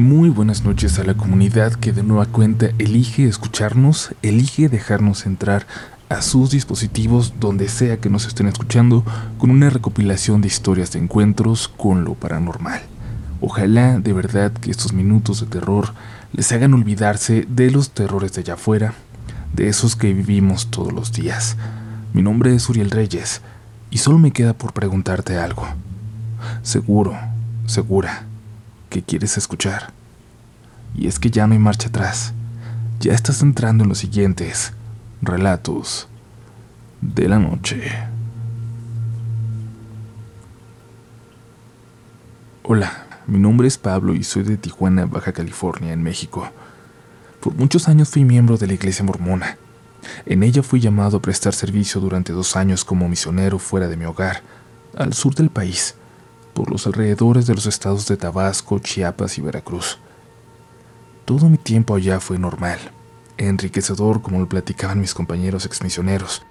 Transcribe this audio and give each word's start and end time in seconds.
Muy 0.00 0.30
buenas 0.30 0.64
noches 0.64 0.98
a 0.98 1.04
la 1.04 1.12
comunidad 1.12 1.74
que 1.74 1.92
de 1.92 2.02
nueva 2.02 2.24
cuenta 2.24 2.70
elige 2.78 3.28
escucharnos, 3.28 4.14
elige 4.22 4.70
dejarnos 4.70 5.26
entrar 5.26 5.66
a 6.08 6.22
sus 6.22 6.50
dispositivos 6.50 7.34
donde 7.38 7.68
sea 7.68 7.98
que 7.98 8.08
nos 8.08 8.24
estén 8.24 8.46
escuchando 8.46 9.04
con 9.36 9.50
una 9.50 9.68
recopilación 9.68 10.40
de 10.40 10.48
historias 10.48 10.90
de 10.92 11.00
encuentros 11.00 11.68
con 11.68 12.04
lo 12.04 12.14
paranormal. 12.14 12.80
Ojalá 13.42 13.98
de 13.98 14.14
verdad 14.14 14.52
que 14.52 14.70
estos 14.70 14.94
minutos 14.94 15.40
de 15.40 15.48
terror 15.48 15.92
les 16.32 16.50
hagan 16.50 16.72
olvidarse 16.72 17.46
de 17.50 17.70
los 17.70 17.90
terrores 17.90 18.32
de 18.32 18.40
allá 18.40 18.54
afuera, 18.54 18.94
de 19.52 19.68
esos 19.68 19.96
que 19.96 20.14
vivimos 20.14 20.68
todos 20.68 20.94
los 20.94 21.12
días. 21.12 21.58
Mi 22.14 22.22
nombre 22.22 22.54
es 22.54 22.66
Uriel 22.70 22.90
Reyes 22.90 23.42
y 23.90 23.98
solo 23.98 24.16
me 24.16 24.30
queda 24.30 24.54
por 24.54 24.72
preguntarte 24.72 25.36
algo. 25.36 25.68
Seguro, 26.62 27.18
segura, 27.66 28.24
que 28.90 29.02
quieres 29.02 29.38
escuchar. 29.38 29.92
Y 30.94 31.06
es 31.06 31.18
que 31.18 31.30
ya 31.30 31.46
no 31.46 31.54
hay 31.54 31.58
marcha 31.58 31.88
atrás. 31.88 32.34
Ya 32.98 33.14
estás 33.14 33.40
entrando 33.40 33.84
en 33.84 33.88
los 33.88 33.98
siguientes 33.98 34.74
relatos 35.22 36.08
de 37.00 37.28
la 37.28 37.38
noche. 37.38 37.90
Hola, 42.62 43.06
mi 43.26 43.38
nombre 43.38 43.68
es 43.68 43.78
Pablo 43.78 44.14
y 44.14 44.22
soy 44.22 44.42
de 44.42 44.58
Tijuana, 44.58 45.06
Baja 45.06 45.32
California, 45.32 45.92
en 45.92 46.02
México. 46.02 46.50
Por 47.40 47.54
muchos 47.54 47.88
años 47.88 48.10
fui 48.10 48.24
miembro 48.24 48.58
de 48.58 48.66
la 48.66 48.74
Iglesia 48.74 49.04
Mormona. 49.04 49.56
En 50.26 50.42
ella 50.42 50.62
fui 50.62 50.80
llamado 50.80 51.16
a 51.16 51.22
prestar 51.22 51.54
servicio 51.54 52.00
durante 52.00 52.32
dos 52.32 52.56
años 52.56 52.84
como 52.84 53.08
misionero 53.08 53.58
fuera 53.58 53.88
de 53.88 53.96
mi 53.96 54.04
hogar, 54.04 54.42
al 54.96 55.14
sur 55.14 55.34
del 55.34 55.50
país, 55.50 55.94
por 56.54 56.70
los 56.70 56.86
alrededores 56.86 57.46
de 57.46 57.54
los 57.54 57.66
estados 57.66 58.06
de 58.06 58.16
Tabasco, 58.16 58.78
Chiapas 58.78 59.38
y 59.38 59.40
Veracruz. 59.40 59.98
Todo 61.24 61.48
mi 61.48 61.58
tiempo 61.58 61.94
allá 61.94 62.20
fue 62.20 62.38
normal, 62.38 62.78
enriquecedor 63.36 64.22
como 64.22 64.40
lo 64.40 64.48
platicaban 64.48 65.00
mis 65.00 65.14
compañeros 65.14 65.64
exmisioneros, 65.66 66.42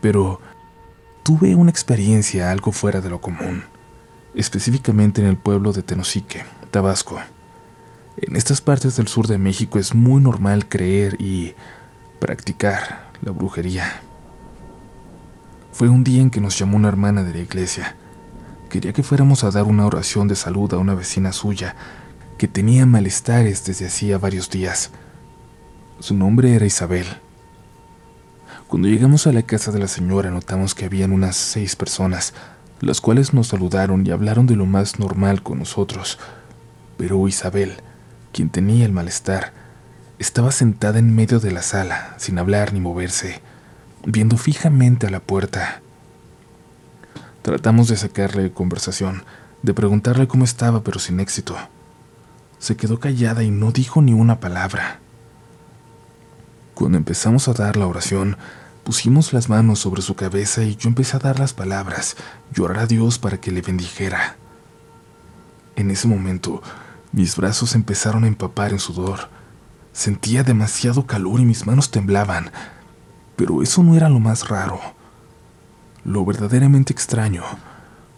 pero 0.00 0.40
tuve 1.22 1.54
una 1.54 1.70
experiencia 1.70 2.50
algo 2.50 2.72
fuera 2.72 3.00
de 3.00 3.10
lo 3.10 3.20
común, 3.20 3.64
específicamente 4.34 5.20
en 5.20 5.28
el 5.28 5.36
pueblo 5.36 5.72
de 5.72 5.82
Tenosique, 5.82 6.44
Tabasco. 6.70 7.20
En 8.16 8.36
estas 8.36 8.60
partes 8.60 8.96
del 8.96 9.08
sur 9.08 9.26
de 9.26 9.38
México 9.38 9.78
es 9.78 9.94
muy 9.94 10.20
normal 10.20 10.68
creer 10.68 11.16
y 11.20 11.54
practicar 12.18 13.10
la 13.22 13.32
brujería. 13.32 14.00
Fue 15.72 15.88
un 15.88 16.04
día 16.04 16.20
en 16.20 16.30
que 16.30 16.40
nos 16.40 16.58
llamó 16.58 16.76
una 16.76 16.88
hermana 16.88 17.22
de 17.22 17.32
la 17.32 17.40
iglesia. 17.40 17.96
Quería 18.72 18.94
que 18.94 19.02
fuéramos 19.02 19.44
a 19.44 19.50
dar 19.50 19.64
una 19.64 19.84
oración 19.84 20.28
de 20.28 20.34
salud 20.34 20.72
a 20.72 20.78
una 20.78 20.94
vecina 20.94 21.34
suya 21.34 21.76
que 22.38 22.48
tenía 22.48 22.86
malestares 22.86 23.66
desde 23.66 23.84
hacía 23.84 24.16
varios 24.16 24.48
días. 24.48 24.92
Su 26.00 26.14
nombre 26.14 26.54
era 26.54 26.64
Isabel. 26.64 27.04
Cuando 28.68 28.88
llegamos 28.88 29.26
a 29.26 29.32
la 29.34 29.42
casa 29.42 29.72
de 29.72 29.78
la 29.78 29.88
señora 29.88 30.30
notamos 30.30 30.74
que 30.74 30.86
habían 30.86 31.12
unas 31.12 31.36
seis 31.36 31.76
personas, 31.76 32.32
las 32.80 33.02
cuales 33.02 33.34
nos 33.34 33.48
saludaron 33.48 34.06
y 34.06 34.10
hablaron 34.10 34.46
de 34.46 34.56
lo 34.56 34.64
más 34.64 34.98
normal 34.98 35.42
con 35.42 35.58
nosotros. 35.58 36.18
Pero 36.96 37.28
Isabel, 37.28 37.74
quien 38.32 38.48
tenía 38.48 38.86
el 38.86 38.92
malestar, 38.92 39.52
estaba 40.18 40.50
sentada 40.50 40.98
en 40.98 41.14
medio 41.14 41.40
de 41.40 41.52
la 41.52 41.60
sala, 41.60 42.14
sin 42.16 42.38
hablar 42.38 42.72
ni 42.72 42.80
moverse, 42.80 43.42
viendo 44.06 44.38
fijamente 44.38 45.08
a 45.08 45.10
la 45.10 45.20
puerta. 45.20 45.82
Tratamos 47.42 47.88
de 47.88 47.96
sacarle 47.96 48.52
conversación, 48.52 49.24
de 49.62 49.74
preguntarle 49.74 50.28
cómo 50.28 50.44
estaba, 50.44 50.84
pero 50.84 51.00
sin 51.00 51.18
éxito. 51.18 51.56
Se 52.60 52.76
quedó 52.76 53.00
callada 53.00 53.42
y 53.42 53.50
no 53.50 53.72
dijo 53.72 54.00
ni 54.00 54.12
una 54.12 54.38
palabra. 54.38 55.00
Cuando 56.74 56.98
empezamos 56.98 57.48
a 57.48 57.52
dar 57.52 57.76
la 57.76 57.88
oración, 57.88 58.36
pusimos 58.84 59.32
las 59.32 59.48
manos 59.48 59.80
sobre 59.80 60.02
su 60.02 60.14
cabeza 60.14 60.62
y 60.62 60.76
yo 60.76 60.88
empecé 60.88 61.16
a 61.16 61.20
dar 61.20 61.40
las 61.40 61.52
palabras, 61.52 62.16
llorar 62.52 62.78
a 62.78 62.86
Dios 62.86 63.18
para 63.18 63.40
que 63.40 63.50
le 63.50 63.60
bendijera. 63.60 64.36
En 65.74 65.90
ese 65.90 66.06
momento, 66.06 66.62
mis 67.10 67.36
brazos 67.36 67.74
empezaron 67.74 68.22
a 68.22 68.28
empapar 68.28 68.70
en 68.70 68.78
sudor. 68.78 69.28
Sentía 69.92 70.44
demasiado 70.44 71.06
calor 71.06 71.40
y 71.40 71.44
mis 71.44 71.66
manos 71.66 71.90
temblaban, 71.90 72.52
pero 73.34 73.62
eso 73.62 73.82
no 73.82 73.96
era 73.96 74.08
lo 74.08 74.20
más 74.20 74.48
raro. 74.48 74.80
Lo 76.04 76.24
verdaderamente 76.24 76.92
extraño 76.92 77.44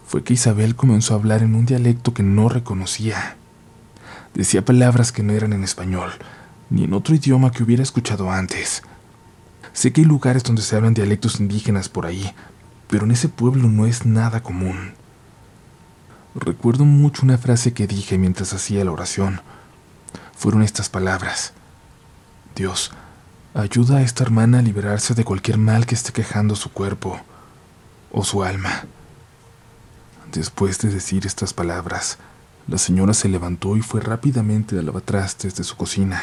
fue 0.06 0.24
que 0.24 0.32
Isabel 0.32 0.74
comenzó 0.74 1.12
a 1.12 1.18
hablar 1.18 1.42
en 1.42 1.54
un 1.54 1.66
dialecto 1.66 2.14
que 2.14 2.22
no 2.22 2.48
reconocía. 2.48 3.36
Decía 4.32 4.64
palabras 4.64 5.12
que 5.12 5.22
no 5.22 5.34
eran 5.34 5.52
en 5.52 5.64
español, 5.64 6.12
ni 6.70 6.84
en 6.84 6.94
otro 6.94 7.14
idioma 7.14 7.50
que 7.50 7.62
hubiera 7.62 7.82
escuchado 7.82 8.30
antes. 8.30 8.82
Sé 9.74 9.92
que 9.92 10.00
hay 10.00 10.06
lugares 10.06 10.44
donde 10.44 10.62
se 10.62 10.76
hablan 10.76 10.94
dialectos 10.94 11.40
indígenas 11.40 11.90
por 11.90 12.06
ahí, 12.06 12.32
pero 12.88 13.04
en 13.04 13.10
ese 13.10 13.28
pueblo 13.28 13.68
no 13.68 13.84
es 13.84 14.06
nada 14.06 14.42
común. 14.42 14.94
Recuerdo 16.34 16.86
mucho 16.86 17.22
una 17.22 17.36
frase 17.36 17.74
que 17.74 17.86
dije 17.86 18.16
mientras 18.16 18.54
hacía 18.54 18.82
la 18.84 18.92
oración. 18.92 19.42
Fueron 20.34 20.62
estas 20.62 20.88
palabras. 20.88 21.52
Dios, 22.56 22.92
ayuda 23.52 23.98
a 23.98 24.02
esta 24.02 24.24
hermana 24.24 24.60
a 24.60 24.62
liberarse 24.62 25.14
de 25.14 25.24
cualquier 25.24 25.58
mal 25.58 25.84
que 25.84 25.94
esté 25.94 26.12
quejando 26.12 26.56
su 26.56 26.70
cuerpo 26.70 27.20
o 28.14 28.22
su 28.22 28.44
alma. 28.44 28.84
Después 30.32 30.78
de 30.78 30.88
decir 30.88 31.26
estas 31.26 31.52
palabras, 31.52 32.18
la 32.68 32.78
señora 32.78 33.12
se 33.12 33.28
levantó 33.28 33.76
y 33.76 33.82
fue 33.82 34.00
rápidamente 34.00 34.78
al 34.78 34.86
lavatrastes 34.86 35.56
de 35.56 35.64
su 35.64 35.76
cocina. 35.76 36.22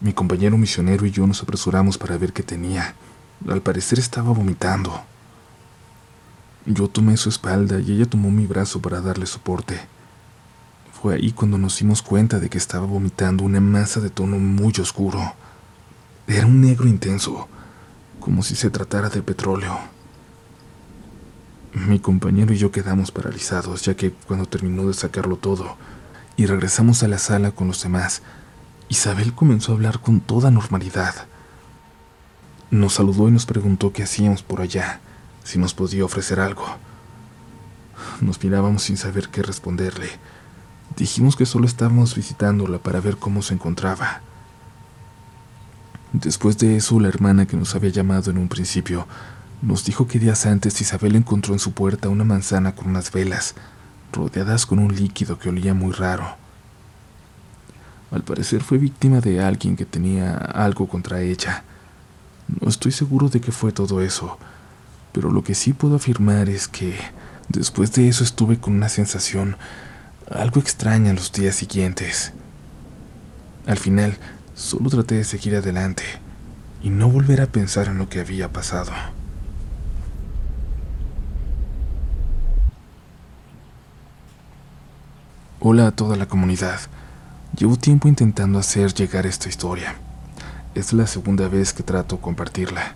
Mi 0.00 0.12
compañero 0.12 0.56
misionero 0.56 1.04
y 1.04 1.10
yo 1.10 1.26
nos 1.26 1.42
apresuramos 1.42 1.98
para 1.98 2.16
ver 2.16 2.32
qué 2.32 2.44
tenía. 2.44 2.94
Al 3.48 3.62
parecer 3.62 3.98
estaba 3.98 4.30
vomitando. 4.30 5.02
Yo 6.66 6.88
tomé 6.88 7.16
su 7.16 7.28
espalda 7.28 7.80
y 7.80 7.92
ella 7.92 8.06
tomó 8.06 8.30
mi 8.30 8.46
brazo 8.46 8.80
para 8.80 9.00
darle 9.00 9.26
soporte. 9.26 9.80
Fue 10.92 11.14
ahí 11.14 11.32
cuando 11.32 11.58
nos 11.58 11.78
dimos 11.78 12.00
cuenta 12.00 12.38
de 12.38 12.48
que 12.48 12.58
estaba 12.58 12.86
vomitando 12.86 13.42
una 13.42 13.60
masa 13.60 14.00
de 14.00 14.10
tono 14.10 14.38
muy 14.38 14.72
oscuro. 14.80 15.34
Era 16.28 16.46
un 16.46 16.60
negro 16.60 16.86
intenso, 16.86 17.48
como 18.20 18.42
si 18.42 18.54
se 18.54 18.70
tratara 18.70 19.08
de 19.08 19.22
petróleo. 19.22 19.95
Mi 21.76 21.98
compañero 21.98 22.54
y 22.54 22.56
yo 22.56 22.70
quedamos 22.70 23.10
paralizados, 23.10 23.82
ya 23.82 23.94
que 23.94 24.10
cuando 24.10 24.46
terminó 24.46 24.86
de 24.86 24.94
sacarlo 24.94 25.36
todo 25.36 25.76
y 26.34 26.46
regresamos 26.46 27.02
a 27.02 27.08
la 27.08 27.18
sala 27.18 27.50
con 27.50 27.66
los 27.66 27.82
demás, 27.82 28.22
Isabel 28.88 29.34
comenzó 29.34 29.72
a 29.72 29.74
hablar 29.74 30.00
con 30.00 30.20
toda 30.20 30.50
normalidad. 30.50 31.26
Nos 32.70 32.94
saludó 32.94 33.28
y 33.28 33.32
nos 33.32 33.44
preguntó 33.44 33.92
qué 33.92 34.04
hacíamos 34.04 34.42
por 34.42 34.62
allá, 34.62 35.00
si 35.44 35.58
nos 35.58 35.74
podía 35.74 36.06
ofrecer 36.06 36.40
algo. 36.40 36.64
Nos 38.22 38.42
mirábamos 38.42 38.84
sin 38.84 38.96
saber 38.96 39.28
qué 39.28 39.42
responderle. 39.42 40.08
Dijimos 40.96 41.36
que 41.36 41.44
solo 41.44 41.66
estábamos 41.66 42.14
visitándola 42.14 42.78
para 42.78 43.00
ver 43.00 43.18
cómo 43.18 43.42
se 43.42 43.52
encontraba. 43.52 44.22
Después 46.14 46.56
de 46.56 46.78
eso, 46.78 46.98
la 47.00 47.08
hermana 47.08 47.44
que 47.44 47.58
nos 47.58 47.74
había 47.74 47.90
llamado 47.90 48.30
en 48.30 48.38
un 48.38 48.48
principio 48.48 49.06
nos 49.62 49.84
dijo 49.84 50.06
que 50.06 50.18
días 50.18 50.46
antes 50.46 50.80
Isabel 50.80 51.16
encontró 51.16 51.54
en 51.54 51.58
su 51.58 51.72
puerta 51.72 52.08
una 52.08 52.24
manzana 52.24 52.74
con 52.74 52.88
unas 52.88 53.10
velas, 53.10 53.54
rodeadas 54.12 54.66
con 54.66 54.78
un 54.78 54.94
líquido 54.94 55.38
que 55.38 55.48
olía 55.48 55.74
muy 55.74 55.92
raro. 55.92 56.36
Al 58.10 58.22
parecer 58.22 58.62
fue 58.62 58.78
víctima 58.78 59.20
de 59.20 59.42
alguien 59.42 59.76
que 59.76 59.84
tenía 59.84 60.36
algo 60.36 60.88
contra 60.88 61.22
ella. 61.22 61.64
No 62.60 62.68
estoy 62.68 62.92
seguro 62.92 63.28
de 63.28 63.40
qué 63.40 63.50
fue 63.50 63.72
todo 63.72 64.00
eso, 64.00 64.38
pero 65.12 65.30
lo 65.30 65.42
que 65.42 65.54
sí 65.54 65.72
puedo 65.72 65.96
afirmar 65.96 66.48
es 66.48 66.68
que 66.68 66.96
después 67.48 67.92
de 67.92 68.08
eso 68.08 68.22
estuve 68.22 68.58
con 68.58 68.74
una 68.74 68.88
sensación 68.88 69.56
algo 70.30 70.60
extraña 70.60 71.12
los 71.12 71.32
días 71.32 71.56
siguientes. 71.56 72.32
Al 73.66 73.78
final, 73.78 74.16
solo 74.54 74.90
traté 74.90 75.16
de 75.16 75.24
seguir 75.24 75.56
adelante 75.56 76.04
y 76.82 76.90
no 76.90 77.08
volver 77.08 77.40
a 77.40 77.46
pensar 77.46 77.88
en 77.88 77.98
lo 77.98 78.08
que 78.08 78.20
había 78.20 78.52
pasado. 78.52 78.92
Hola 85.68 85.88
a 85.88 85.90
toda 85.90 86.14
la 86.14 86.26
comunidad. 86.26 86.78
Llevo 87.58 87.74
tiempo 87.74 88.06
intentando 88.06 88.60
hacer 88.60 88.94
llegar 88.94 89.26
esta 89.26 89.48
historia. 89.48 89.96
Es 90.76 90.92
la 90.92 91.08
segunda 91.08 91.48
vez 91.48 91.72
que 91.72 91.82
trato 91.82 92.14
de 92.14 92.22
compartirla. 92.22 92.94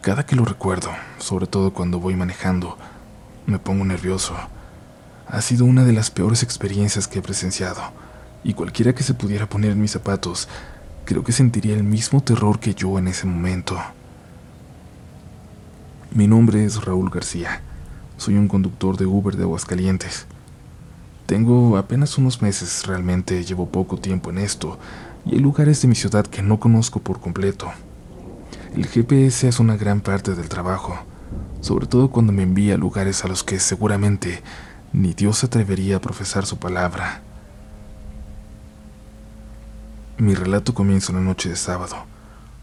Cada 0.00 0.24
que 0.24 0.36
lo 0.36 0.46
recuerdo, 0.46 0.88
sobre 1.18 1.46
todo 1.46 1.74
cuando 1.74 2.00
voy 2.00 2.16
manejando, 2.16 2.78
me 3.44 3.58
pongo 3.58 3.84
nervioso. 3.84 4.34
Ha 5.26 5.42
sido 5.42 5.66
una 5.66 5.84
de 5.84 5.92
las 5.92 6.10
peores 6.10 6.42
experiencias 6.42 7.06
que 7.06 7.18
he 7.18 7.22
presenciado, 7.22 7.82
y 8.42 8.54
cualquiera 8.54 8.94
que 8.94 9.02
se 9.02 9.12
pudiera 9.12 9.46
poner 9.50 9.72
en 9.72 9.82
mis 9.82 9.90
zapatos, 9.90 10.48
creo 11.04 11.24
que 11.24 11.32
sentiría 11.32 11.74
el 11.74 11.84
mismo 11.84 12.22
terror 12.22 12.58
que 12.58 12.74
yo 12.74 12.98
en 12.98 13.06
ese 13.06 13.26
momento. 13.26 13.78
Mi 16.10 16.26
nombre 16.26 16.64
es 16.64 16.82
Raúl 16.82 17.10
García. 17.10 17.60
Soy 18.16 18.38
un 18.38 18.48
conductor 18.48 18.96
de 18.96 19.04
Uber 19.04 19.36
de 19.36 19.42
Aguascalientes. 19.42 20.26
Tengo 21.28 21.76
apenas 21.76 22.16
unos 22.16 22.40
meses, 22.40 22.86
realmente 22.86 23.44
llevo 23.44 23.68
poco 23.68 23.98
tiempo 23.98 24.30
en 24.30 24.38
esto, 24.38 24.78
y 25.26 25.34
hay 25.34 25.40
lugares 25.40 25.82
de 25.82 25.88
mi 25.88 25.94
ciudad 25.94 26.26
que 26.26 26.40
no 26.40 26.58
conozco 26.58 27.00
por 27.00 27.20
completo. 27.20 27.70
El 28.74 28.86
GPS 28.86 29.46
es 29.46 29.60
una 29.60 29.76
gran 29.76 30.00
parte 30.00 30.34
del 30.34 30.48
trabajo, 30.48 30.98
sobre 31.60 31.86
todo 31.86 32.10
cuando 32.10 32.32
me 32.32 32.44
envía 32.44 32.76
a 32.76 32.78
lugares 32.78 33.26
a 33.26 33.28
los 33.28 33.44
que 33.44 33.60
seguramente 33.60 34.42
ni 34.94 35.12
Dios 35.12 35.36
se 35.36 35.46
atrevería 35.46 35.96
a 35.96 36.00
profesar 36.00 36.46
su 36.46 36.56
palabra. 36.56 37.20
Mi 40.16 40.34
relato 40.34 40.72
comienza 40.72 41.12
una 41.12 41.20
noche 41.20 41.50
de 41.50 41.56
sábado. 41.56 42.06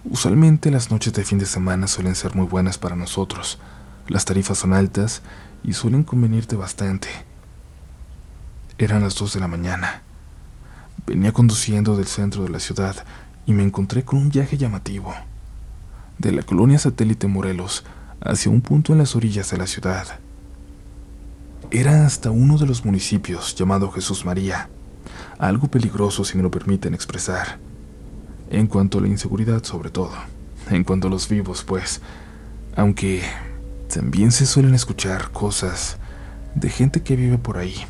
Usualmente 0.06 0.72
las 0.72 0.90
noches 0.90 1.14
de 1.14 1.24
fin 1.24 1.38
de 1.38 1.46
semana 1.46 1.86
suelen 1.86 2.16
ser 2.16 2.34
muy 2.34 2.48
buenas 2.48 2.80
para 2.80 2.96
nosotros. 2.96 3.60
Las 4.08 4.26
tarifas 4.26 4.58
son 4.58 4.74
altas 4.74 5.22
y 5.64 5.74
suelen 5.74 6.04
convenirte 6.04 6.56
bastante. 6.56 7.25
Eran 8.78 9.04
las 9.04 9.16
dos 9.16 9.34
de 9.34 9.40
la 9.40 9.48
mañana. 9.48 10.02
Venía 11.08 11.32
conduciendo 11.32 11.96
del 11.96 12.08
centro 12.08 12.44
de 12.44 12.50
la 12.50 12.60
ciudad 12.60 13.06
y 13.46 13.54
me 13.54 13.64
encontré 13.64 14.04
con 14.04 14.20
un 14.20 14.30
viaje 14.30 14.58
llamativo. 14.58 15.14
De 16.18 16.34
la 16.34 16.44
colonia 16.44 16.78
satélite 16.78 17.28
Morelos 17.28 17.86
hacia 18.20 18.52
un 18.52 18.60
punto 18.60 18.92
en 18.92 18.98
las 18.98 19.16
orillas 19.16 19.50
de 19.50 19.58
la 19.58 19.66
ciudad. 19.66 20.20
Era 21.72 22.06
hasta 22.06 22.32
uno 22.32 22.58
de 22.58 22.66
los 22.66 22.84
municipios 22.84 23.56
llamado 23.56 23.90
Jesús 23.92 24.26
María, 24.26 24.68
algo 25.40 25.70
peligroso 25.70 26.26
si 26.26 26.36
me 26.36 26.44
lo 26.44 26.52
permiten 26.52 26.94
expresar. 26.94 27.60
En 28.50 28.68
cuanto 28.68 28.98
a 28.98 29.02
la 29.02 29.08
inseguridad 29.08 29.64
sobre 29.64 29.90
todo, 29.90 30.12
en 30.70 30.84
cuanto 30.84 31.08
a 31.08 31.12
los 31.12 31.30
vivos 31.30 31.64
pues, 31.64 32.02
aunque 32.76 33.24
también 33.88 34.34
se 34.34 34.46
suelen 34.46 34.76
escuchar 34.76 35.32
cosas 35.32 35.96
de 36.56 36.70
gente 36.70 37.04
que 37.04 37.16
vive 37.16 37.38
por 37.38 37.58
ahí 37.58 37.86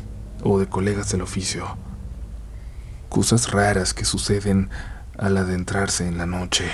o 0.48 0.58
de 0.58 0.66
colegas 0.66 1.10
del 1.10 1.22
oficio. 1.22 1.76
Cosas 3.08 3.50
raras 3.50 3.94
que 3.94 4.04
suceden 4.04 4.70
al 5.18 5.36
adentrarse 5.36 6.06
en 6.06 6.18
la 6.18 6.26
noche. 6.26 6.70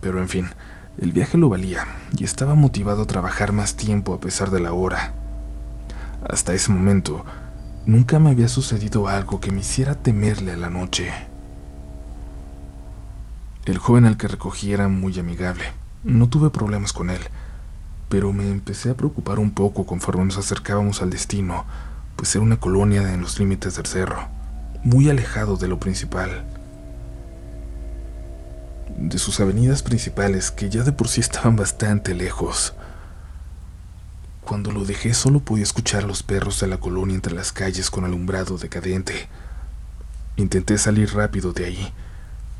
Pero 0.00 0.18
en 0.20 0.28
fin, 0.28 0.50
el 0.98 1.12
viaje 1.12 1.38
lo 1.38 1.48
valía 1.48 1.86
y 2.16 2.24
estaba 2.24 2.54
motivado 2.54 3.02
a 3.02 3.06
trabajar 3.06 3.52
más 3.52 3.76
tiempo 3.76 4.14
a 4.14 4.20
pesar 4.20 4.50
de 4.50 4.60
la 4.60 4.72
hora. 4.72 5.14
Hasta 6.28 6.54
ese 6.54 6.72
momento, 6.72 7.24
nunca 7.86 8.18
me 8.18 8.30
había 8.30 8.48
sucedido 8.48 9.08
algo 9.08 9.40
que 9.40 9.52
me 9.52 9.60
hiciera 9.60 9.94
temerle 9.94 10.52
a 10.52 10.56
la 10.56 10.70
noche. 10.70 11.12
El 13.64 13.78
joven 13.78 14.04
al 14.04 14.16
que 14.16 14.28
recogí 14.28 14.72
era 14.72 14.88
muy 14.88 15.18
amigable. 15.18 15.64
No 16.02 16.28
tuve 16.28 16.50
problemas 16.50 16.92
con 16.92 17.10
él 17.10 17.20
pero 18.14 18.32
me 18.32 18.48
empecé 18.48 18.90
a 18.90 18.96
preocupar 18.96 19.40
un 19.40 19.50
poco 19.50 19.86
conforme 19.86 20.24
nos 20.24 20.38
acercábamos 20.38 21.02
al 21.02 21.10
destino, 21.10 21.64
pues 22.14 22.32
era 22.36 22.44
una 22.44 22.60
colonia 22.60 23.12
en 23.12 23.22
los 23.22 23.40
límites 23.40 23.74
del 23.74 23.86
cerro, 23.86 24.28
muy 24.84 25.10
alejado 25.10 25.56
de 25.56 25.66
lo 25.66 25.80
principal. 25.80 26.44
De 28.96 29.18
sus 29.18 29.40
avenidas 29.40 29.82
principales, 29.82 30.52
que 30.52 30.70
ya 30.70 30.84
de 30.84 30.92
por 30.92 31.08
sí 31.08 31.22
estaban 31.22 31.56
bastante 31.64 32.14
lejos. 32.14 32.74
Cuando 34.42 34.70
lo 34.70 34.84
dejé 34.84 35.12
solo 35.12 35.40
podía 35.40 35.64
escuchar 35.64 36.04
a 36.04 36.06
los 36.06 36.22
perros 36.22 36.60
de 36.60 36.68
la 36.68 36.78
colonia 36.78 37.16
entre 37.16 37.34
las 37.34 37.50
calles 37.50 37.90
con 37.90 38.04
alumbrado 38.04 38.58
decadente. 38.58 39.26
Intenté 40.36 40.78
salir 40.78 41.12
rápido 41.12 41.52
de 41.52 41.64
ahí. 41.64 41.92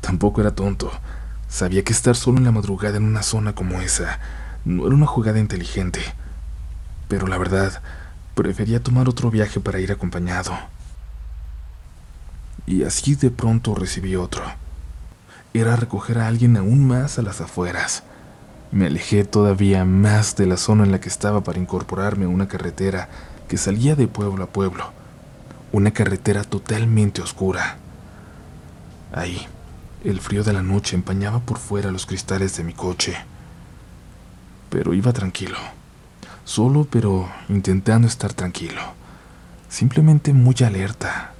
Tampoco 0.01 0.41
era 0.41 0.53
tonto. 0.53 0.91
Sabía 1.47 1.85
que 1.85 1.93
estar 1.93 2.17
solo 2.17 2.39
en 2.39 2.43
la 2.43 2.51
madrugada 2.51 2.97
en 2.97 3.05
una 3.05 3.23
zona 3.23 3.55
como 3.55 3.79
esa 3.79 4.19
no 4.65 4.87
era 4.87 4.95
una 4.95 5.05
jugada 5.05 5.39
inteligente, 5.39 6.01
pero 7.07 7.27
la 7.27 7.37
verdad, 7.37 7.81
prefería 8.33 8.81
tomar 8.81 9.07
otro 9.07 9.29
viaje 9.29 9.59
para 9.59 9.79
ir 9.79 9.91
acompañado. 9.91 10.57
Y 12.65 12.83
así 12.83 13.13
de 13.13 13.29
pronto 13.29 13.75
recibí 13.75 14.15
otro. 14.15 14.43
Era 15.53 15.75
recoger 15.75 16.17
a 16.17 16.27
alguien 16.27 16.57
aún 16.57 16.85
más 16.85 17.19
a 17.19 17.21
las 17.21 17.41
afueras. 17.41 18.03
Me 18.71 18.87
alejé 18.87 19.23
todavía 19.23 19.85
más 19.85 20.35
de 20.35 20.47
la 20.47 20.57
zona 20.57 20.83
en 20.83 20.91
la 20.91 20.99
que 20.99 21.09
estaba 21.09 21.41
para 21.41 21.59
incorporarme 21.59 22.25
a 22.25 22.29
una 22.29 22.47
carretera 22.47 23.07
que 23.47 23.57
salía 23.57 23.95
de 23.95 24.07
pueblo 24.07 24.43
a 24.43 24.47
pueblo. 24.47 24.91
Una 25.71 25.91
carretera 25.91 26.43
totalmente 26.43 27.21
oscura. 27.21 27.77
Ahí, 29.13 29.45
el 30.03 30.19
frío 30.19 30.43
de 30.43 30.53
la 30.53 30.63
noche 30.63 30.95
empañaba 30.95 31.39
por 31.39 31.59
fuera 31.59 31.91
los 31.91 32.07
cristales 32.07 32.57
de 32.57 32.63
mi 32.63 32.73
coche 32.73 33.15
pero 34.75 34.93
iba 34.93 35.13
tranquilo. 35.13 35.55
Solo, 36.43 36.85
pero 36.91 37.31
intentando 37.47 38.09
estar 38.09 38.33
tranquilo. 38.33 38.81
Simplemente 39.69 40.33
muy 40.33 40.53
alerta. 40.65 41.31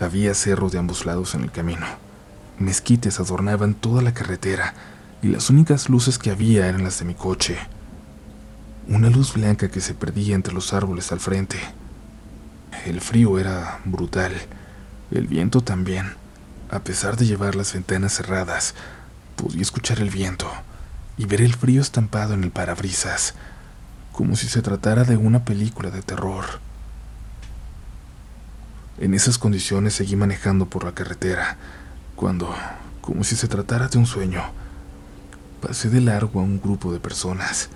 Había 0.00 0.34
cerros 0.34 0.72
de 0.72 0.80
ambos 0.80 1.06
lados 1.06 1.36
en 1.36 1.42
el 1.42 1.52
camino. 1.52 1.86
Mezquites 2.58 3.20
adornaban 3.20 3.74
toda 3.74 4.02
la 4.02 4.12
carretera 4.12 4.74
y 5.22 5.28
las 5.28 5.48
únicas 5.48 5.88
luces 5.88 6.18
que 6.18 6.32
había 6.32 6.66
eran 6.66 6.82
las 6.82 6.98
de 6.98 7.04
mi 7.04 7.14
coche. 7.14 7.56
Una 8.88 9.08
luz 9.08 9.34
blanca 9.34 9.70
que 9.70 9.80
se 9.80 9.94
perdía 9.94 10.34
entre 10.34 10.52
los 10.52 10.72
árboles 10.72 11.12
al 11.12 11.20
frente. 11.20 11.58
El 12.86 13.00
frío 13.00 13.38
era 13.38 13.78
brutal, 13.84 14.32
el 15.12 15.28
viento 15.28 15.60
también. 15.60 16.14
A 16.70 16.80
pesar 16.80 17.16
de 17.16 17.24
llevar 17.24 17.54
las 17.54 17.72
ventanas 17.72 18.14
cerradas, 18.14 18.74
podía 19.36 19.62
escuchar 19.62 20.00
el 20.00 20.10
viento 20.10 20.50
y 21.18 21.24
ver 21.24 21.40
el 21.40 21.54
frío 21.54 21.80
estampado 21.80 22.34
en 22.34 22.44
el 22.44 22.50
parabrisas, 22.50 23.34
como 24.12 24.36
si 24.36 24.48
se 24.48 24.62
tratara 24.62 25.04
de 25.04 25.16
una 25.16 25.44
película 25.44 25.90
de 25.90 26.02
terror. 26.02 26.44
En 28.98 29.14
esas 29.14 29.38
condiciones 29.38 29.94
seguí 29.94 30.16
manejando 30.16 30.66
por 30.66 30.84
la 30.84 30.92
carretera, 30.92 31.56
cuando, 32.14 32.54
como 33.00 33.24
si 33.24 33.36
se 33.36 33.48
tratara 33.48 33.88
de 33.88 33.98
un 33.98 34.06
sueño, 34.06 34.42
pasé 35.60 35.90
de 35.90 36.00
largo 36.00 36.40
a 36.40 36.42
un 36.42 36.60
grupo 36.60 36.92
de 36.92 37.00
personas. 37.00 37.68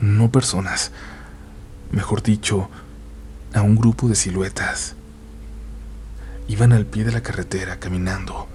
No 0.00 0.30
personas, 0.30 0.92
mejor 1.90 2.22
dicho, 2.22 2.70
a 3.52 3.62
un 3.62 3.76
grupo 3.76 4.08
de 4.08 4.14
siluetas. 4.14 4.94
Iban 6.48 6.72
al 6.72 6.86
pie 6.86 7.04
de 7.04 7.12
la 7.12 7.22
carretera 7.22 7.78
caminando, 7.78 8.48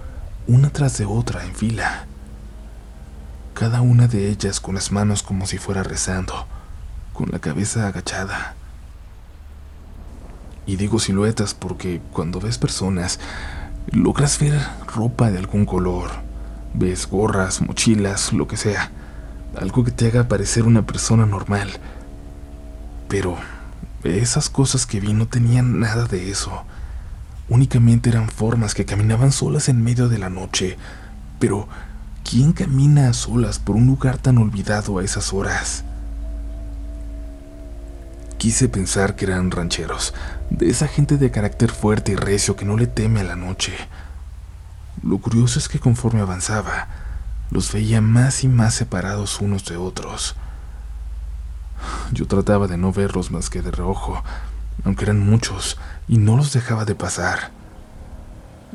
una 0.48 0.70
tras 0.70 0.98
de 0.98 1.06
otra 1.06 1.46
en 1.46 1.56
fila 1.56 2.08
cada 3.56 3.82
una 3.82 4.08
de 4.08 4.30
ellas 4.30 4.60
con 4.60 4.76
las 4.76 4.92
manos 4.92 5.24
como 5.24 5.48
si 5.48 5.58
fuera 5.58 5.82
rezando, 5.82 6.46
con 7.14 7.30
la 7.32 7.40
cabeza 7.40 7.88
agachada. 7.88 8.54
Y 10.68 10.76
digo 10.76 11.00
siluetas 11.00 11.54
porque 11.54 12.02
cuando 12.12 12.42
ves 12.42 12.58
personas, 12.58 13.20
logras 13.92 14.40
ver 14.40 14.60
ropa 14.94 15.32
de 15.32 15.40
algún 15.40 15.66
color, 15.66 16.12
ves 16.74 17.08
gorras, 17.08 17.62
mochilas, 17.62 18.34
lo 18.34 18.46
que 18.48 18.58
sea, 18.58 18.92
algo 19.58 19.86
que 19.86 19.92
te 19.92 20.08
haga 20.08 20.28
parecer 20.28 20.64
una 20.64 20.86
persona 20.86 21.26
normal. 21.26 21.72
Pero 23.08 23.38
esas 24.04 24.50
cosas 24.50 24.86
que 24.86 25.00
vi 25.00 25.14
no 25.14 25.28
tenían 25.28 25.80
nada 25.80 26.06
de 26.06 26.30
eso. 26.30 26.66
Únicamente 27.48 28.10
eran 28.10 28.28
formas 28.28 28.74
que 28.74 28.86
caminaban 28.86 29.32
solas 29.32 29.70
en 29.70 29.82
medio 29.82 30.10
de 30.10 30.18
la 30.18 30.30
noche, 30.30 30.78
pero 31.40 31.70
¿Quién 32.28 32.54
camina 32.54 33.08
a 33.08 33.14
solas 33.14 33.60
por 33.60 33.76
un 33.76 33.86
lugar 33.86 34.18
tan 34.18 34.40
olvidado 34.40 34.98
a 34.98 35.04
esas 35.04 35.32
horas? 35.32 35.84
Quise 38.40 38.68
pensar 38.68 39.16
que 39.16 39.26
eran 39.26 39.52
rancheros, 39.52 40.16
de 40.50 40.68
esa 40.72 40.88
gente 40.88 41.18
de 41.18 41.30
carácter 41.30 41.70
fuerte 41.70 42.14
y 42.14 42.16
recio 42.16 42.56
que 42.56 42.66
no 42.66 42.78
le 42.78 42.88
teme 42.88 43.20
a 43.20 43.26
la 43.26 43.36
noche. 43.36 43.74
Lo 45.04 45.20
curioso 45.20 45.60
es 45.60 45.70
que 45.70 45.80
conforme 45.80 46.22
avanzaba, 46.22 46.88
los 47.52 47.72
veía 47.72 48.02
más 48.02 48.44
y 48.44 48.48
más 48.48 48.74
separados 48.74 49.40
unos 49.40 49.64
de 49.66 49.78
otros. 49.78 50.36
Yo 52.12 52.26
trataba 52.26 52.66
de 52.66 52.78
no 52.78 52.92
verlos 52.92 53.30
más 53.30 53.52
que 53.52 53.62
de 53.62 53.70
reojo, 53.70 54.24
aunque 54.84 55.04
eran 55.04 55.20
muchos, 55.20 55.78
y 56.08 56.18
no 56.18 56.36
los 56.38 56.54
dejaba 56.54 56.86
de 56.86 56.96
pasar. 56.96 57.52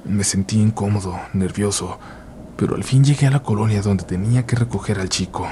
Me 0.04 0.23
sentí 0.23 0.61
incómodo, 0.61 1.19
nervioso, 1.33 1.99
pero 2.61 2.75
al 2.76 2.85
fin 2.85 3.02
llegué 3.02 3.26
a 3.26 3.31
la 3.31 3.43
colonia 3.43 3.81
donde 3.81 4.05
tenía 4.05 4.45
que 4.45 4.55
recoger 4.55 5.00
al 5.00 5.09
chico. 5.09 5.49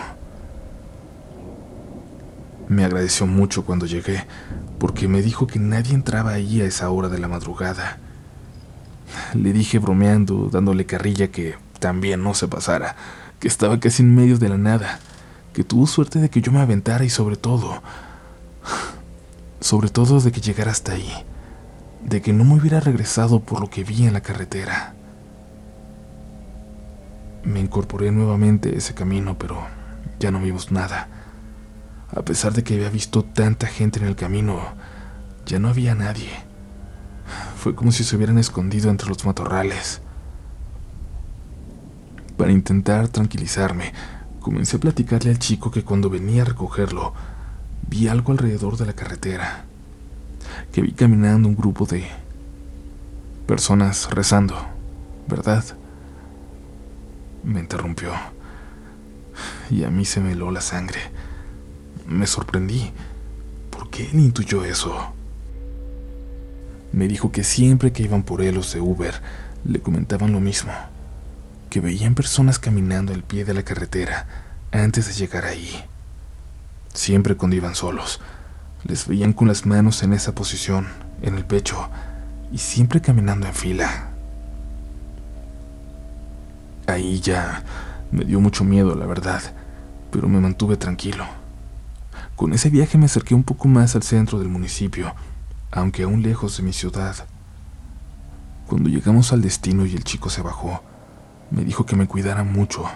Me 2.69 2.85
agradeció 2.85 3.27
mucho 3.27 3.65
cuando 3.65 3.87
llegué, 3.87 4.27
porque 4.79 5.09
me 5.09 5.23
dijo 5.23 5.47
que 5.47 5.59
nadie 5.59 5.95
entraba 5.95 6.33
ahí 6.33 6.61
a 6.61 6.67
esa 6.67 6.91
hora 6.91 7.09
de 7.09 7.19
la 7.19 7.27
madrugada. 7.27 7.99
Le 9.33 9.55
dije 9.55 9.79
bromeando, 9.79 10.51
dándole 10.53 10.85
carrilla 10.85 11.29
que 11.29 11.55
también 11.81 12.23
no 12.23 12.35
se 12.35 12.47
pasara, 12.47 12.95
que 13.41 13.49
estaba 13.49 13.81
casi 13.81 14.03
en 14.03 14.15
medio 14.15 14.37
de 14.37 14.51
la 14.51 14.59
nada, 14.59 15.01
que 15.55 15.65
tuvo 15.65 15.87
suerte 15.87 16.19
de 16.19 16.29
que 16.29 16.43
yo 16.43 16.53
me 16.53 16.61
aventara 16.61 17.07
y 17.07 17.09
sobre 17.09 17.37
todo, 17.37 17.83
sobre 19.61 19.89
todo 19.89 20.21
de 20.21 20.31
que 20.31 20.43
llegara 20.43 20.73
hasta 20.73 20.93
ahí, 20.93 21.11
de 22.05 22.21
que 22.21 22.35
no 22.35 22.45
me 22.45 22.57
hubiera 22.57 22.81
regresado 22.81 23.41
por 23.41 23.63
lo 23.63 23.71
que 23.71 23.83
vi 23.83 24.07
en 24.07 24.13
la 24.13 24.21
carretera. 24.21 24.98
Me 27.45 27.61
incorporé 27.61 28.11
nuevamente 28.11 28.71
a 28.71 28.79
ese 28.79 28.95
camino, 28.95 29.39
pero 29.39 29.59
ya 30.19 30.31
no 30.31 30.41
vimos 30.41 30.73
nada. 30.73 31.09
A 32.15 32.23
pesar 32.23 32.53
de 32.53 32.65
que 32.65 32.75
había 32.75 32.91
visto 32.91 33.25
tanta 33.25 33.67
gente 33.67 34.01
en 34.01 34.07
el 34.07 34.17
camino, 34.17 34.61
ya 35.47 35.59
no 35.59 35.69
había 35.69 35.95
nadie. 35.95 36.31
Fue 37.57 37.75
como 37.75 37.93
si 37.93 38.05
se 38.05 38.17
hubieran 38.17 38.39
escondido 38.39 38.91
entre 38.91 39.09
los 39.09 39.25
matorrales. 39.25 40.01
Para 42.37 42.53
intentar 42.53 43.09
tranquilizarme, 43.09 43.93
comencé 44.41 44.77
a 44.77 44.81
platicarle 44.81 45.31
al 45.31 45.39
chico 45.39 45.71
que 45.71 45.85
cuando 45.85 46.09
venía 46.09 46.43
a 46.43 46.47
recogerlo, 46.47 47.13
vi 47.89 48.09
algo 48.09 48.33
alrededor 48.33 48.77
de 48.77 48.87
la 48.87 48.93
carretera, 48.93 49.65
que 50.73 50.83
vi 50.83 50.93
caminando 50.93 51.49
un 51.49 51.57
grupo 51.57 51.85
de 51.85 52.07
personas 53.47 54.09
rezando, 54.11 54.55
¿verdad? 55.27 55.65
Me 57.49 57.61
interrumpió 57.61 58.13
y 59.71 59.85
a 59.85 59.89
mí 59.89 60.05
se 60.05 60.21
me 60.21 60.33
heló 60.33 60.51
la 60.51 60.61
sangre. 60.61 61.01
Me 62.07 62.27
sorprendí. 62.27 62.93
¿Por 63.71 63.89
qué 63.89 64.11
él 64.11 64.21
intuyó 64.21 64.65
eso? 64.65 65.15
Me 66.93 67.09
dijo 67.09 67.33
que 67.33 67.45
siempre 67.45 67.91
que 67.91 68.03
iban 68.03 68.23
por 68.23 68.43
él 68.43 68.57
los 68.57 68.75
de 68.75 68.83
Uber, 68.83 69.15
le 69.65 69.81
comentaban 69.81 70.33
lo 70.33 70.41
mismo, 70.41 70.73
que 71.71 71.81
veían 71.81 72.15
personas 72.15 72.59
caminando 72.59 73.15
al 73.15 73.23
pie 73.23 73.47
de 73.47 73.55
la 73.55 73.63
carretera 73.63 74.27
antes 74.71 75.07
de 75.07 75.15
llegar 75.15 75.47
ahí. 75.47 75.71
Siempre 76.93 77.35
cuando 77.35 77.57
iban 77.57 77.75
solos, 77.75 78.21
les 78.85 79.09
veían 79.09 79.33
con 79.33 79.49
las 79.49 79.65
manos 79.65 80.03
en 80.03 80.13
esa 80.13 80.35
posición, 80.35 80.87
en 81.23 81.35
el 81.37 81.47
pecho, 81.47 81.89
y 82.53 82.59
siempre 82.59 83.01
caminando 83.01 83.47
en 83.47 83.55
fila. 83.55 84.08
Ahí 86.89 87.21
ya 87.21 87.65
me 88.11 88.25
dio 88.25 88.41
mucho 88.41 88.65
miedo, 88.65 88.95
la 88.95 89.05
verdad, 89.05 89.43
pero 90.11 90.27
me 90.27 90.41
mantuve 90.41 90.79
tranquilo. 90.79 91.27
Con 92.35 92.55
ese 92.55 92.71
viaje 92.71 92.97
me 92.97 93.05
acerqué 93.05 93.35
un 93.35 93.43
poco 93.43 93.69
más 93.69 93.95
al 93.95 94.03
centro 94.03 94.39
del 94.39 94.49
municipio, 94.49 95.15
aunque 95.71 96.05
aún 96.05 96.23
lejos 96.23 96.57
de 96.57 96.63
mi 96.63 96.73
ciudad. 96.73 97.15
Cuando 98.67 98.89
llegamos 98.89 99.35
al 99.35 99.43
destino 99.43 99.85
y 99.85 99.97
el 99.97 100.03
chico 100.03 100.31
se 100.31 100.41
bajó, 100.41 100.83
me 101.51 101.63
dijo 101.63 101.85
que 101.85 101.95
me 101.95 102.07
cuidara 102.07 102.43
mucho, 102.43 102.87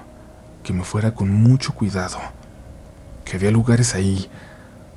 que 0.63 0.73
me 0.73 0.85
fuera 0.85 1.13
con 1.15 1.31
mucho 1.31 1.75
cuidado, 1.75 2.19
que 3.27 3.37
había 3.37 3.51
lugares 3.51 3.95
ahí 3.95 4.31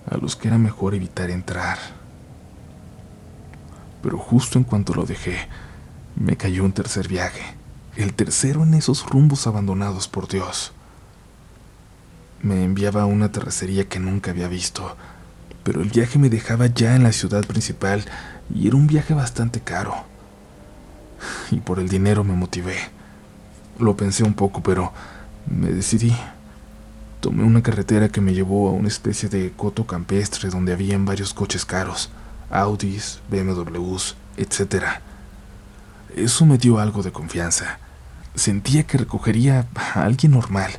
a 0.10 0.16
los 0.16 0.38
que 0.38 0.48
era 0.48 0.58
mejor 0.58 0.96
evitar 0.96 1.30
entrar. 1.32 1.80
Pero 4.02 4.18
justo 4.18 4.58
en 4.58 4.64
cuanto 4.64 4.94
lo 4.94 5.06
dejé, 5.06 5.36
me 6.16 6.38
cayó 6.38 6.64
un 6.64 6.72
tercer 6.72 7.10
viaje 7.10 7.65
el 7.96 8.14
tercero 8.14 8.64
en 8.64 8.74
esos 8.74 9.06
rumbos 9.06 9.48
abandonados 9.48 10.08
por 10.08 10.28
Dios. 10.28 10.74
Me 12.42 12.64
enviaba 12.64 13.04
a 13.04 13.06
una 13.06 13.32
terracería 13.32 13.88
que 13.88 14.00
nunca 14.00 14.32
había 14.32 14.48
visto, 14.48 14.96
pero 15.64 15.82
el 15.82 15.90
viaje 15.90 16.20
me 16.20 16.30
dejaba 16.30 16.68
ya 16.68 16.96
en 16.96 17.04
la 17.04 17.14
ciudad 17.14 17.46
principal 17.46 18.04
y 18.54 18.68
era 18.68 18.75
un 18.75 18.88
viaje 18.88 19.14
bastante 19.14 19.62
caro. 19.62 19.96
Y 21.52 21.58
por 21.58 21.80
el 21.80 21.90
dinero 21.90 22.24
me 22.24 22.34
motivé. 22.34 22.75
Lo 23.80 23.96
pensé 23.96 24.24
un 24.24 24.34
poco, 24.34 24.62
pero 24.62 24.92
me 25.48 25.70
decidí. 25.70 26.16
Tomé 27.22 27.44
una 27.44 27.64
carretera 27.64 28.10
que 28.10 28.22
me 28.22 28.34
llevó 28.34 28.70
a 28.70 28.74
una 28.74 28.90
especie 28.90 29.30
de 29.30 29.52
coto 29.56 29.88
campestre 29.88 30.50
donde 30.50 30.74
habían 30.74 31.06
varios 31.06 31.34
coches 31.34 31.66
caros, 31.66 32.12
Audis, 32.52 33.20
BMWs, 33.30 34.16
etc. 34.38 34.84
Eso 36.16 36.46
me 36.46 36.58
dio 36.58 36.78
algo 36.78 37.02
de 37.02 37.12
confianza. 37.12 37.80
Sentía 38.36 38.86
que 38.86 38.98
recogería 38.98 39.68
a 39.75 40.04
alguien 40.04 40.34
normal, 40.34 40.72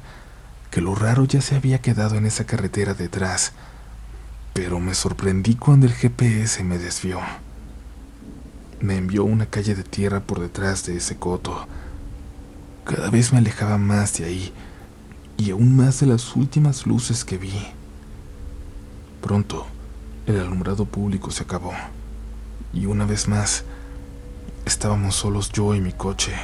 que 0.71 0.83
lo 0.83 0.95
raro 0.95 1.25
ya 1.25 1.41
se 1.41 1.57
había 1.57 1.81
quedado 1.81 2.17
en 2.17 2.27
esa 2.27 2.45
carretera 2.45 2.93
detrás, 2.93 3.53
pero 4.53 4.79
me 4.79 4.95
sorprendí 4.95 5.55
cuando 5.55 5.87
el 5.87 5.95
GPS 5.95 6.63
me 6.65 6.79
desvió. 6.79 7.19
Me 8.81 8.99
envió 8.99 9.25
una 9.25 9.47
calle 9.47 9.75
de 9.75 9.85
tierra 9.85 10.21
por 10.21 10.41
detrás 10.41 10.85
de 10.85 10.99
ese 10.99 11.17
coto. 11.17 11.67
Cada 12.85 13.09
vez 13.09 13.33
me 13.33 13.39
alejaba 13.39 13.79
más 13.79 14.19
de 14.19 14.27
ahí 14.27 14.53
y 15.39 15.51
aún 15.51 15.77
más 15.77 16.01
de 16.01 16.07
las 16.07 16.37
últimas 16.37 16.87
luces 16.87 17.25
que 17.25 17.39
vi. 17.39 17.69
Pronto, 19.23 19.67
el 20.27 20.39
alumbrado 20.39 20.85
público 20.85 21.31
se 21.31 21.45
acabó 21.45 21.73
y 22.75 22.85
una 22.85 23.07
vez 23.07 23.29
más 23.29 23.65
estábamos 24.67 25.15
solos 25.17 25.51
yo 25.53 25.75
y 25.75 25.81
mi 25.81 25.93
coche 25.93 26.35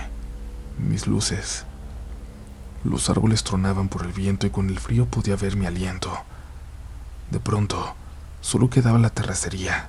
mis 0.78 1.06
luces. 1.06 1.64
Los 2.84 3.08
árboles 3.10 3.44
tronaban 3.44 3.88
por 3.88 4.04
el 4.04 4.12
viento 4.12 4.46
y 4.46 4.50
con 4.50 4.68
el 4.68 4.78
frío 4.78 5.06
podía 5.06 5.36
ver 5.36 5.56
mi 5.56 5.66
aliento. 5.66 6.10
De 7.30 7.40
pronto, 7.40 7.94
solo 8.40 8.70
quedaba 8.70 8.98
la 8.98 9.10
terracería. 9.10 9.88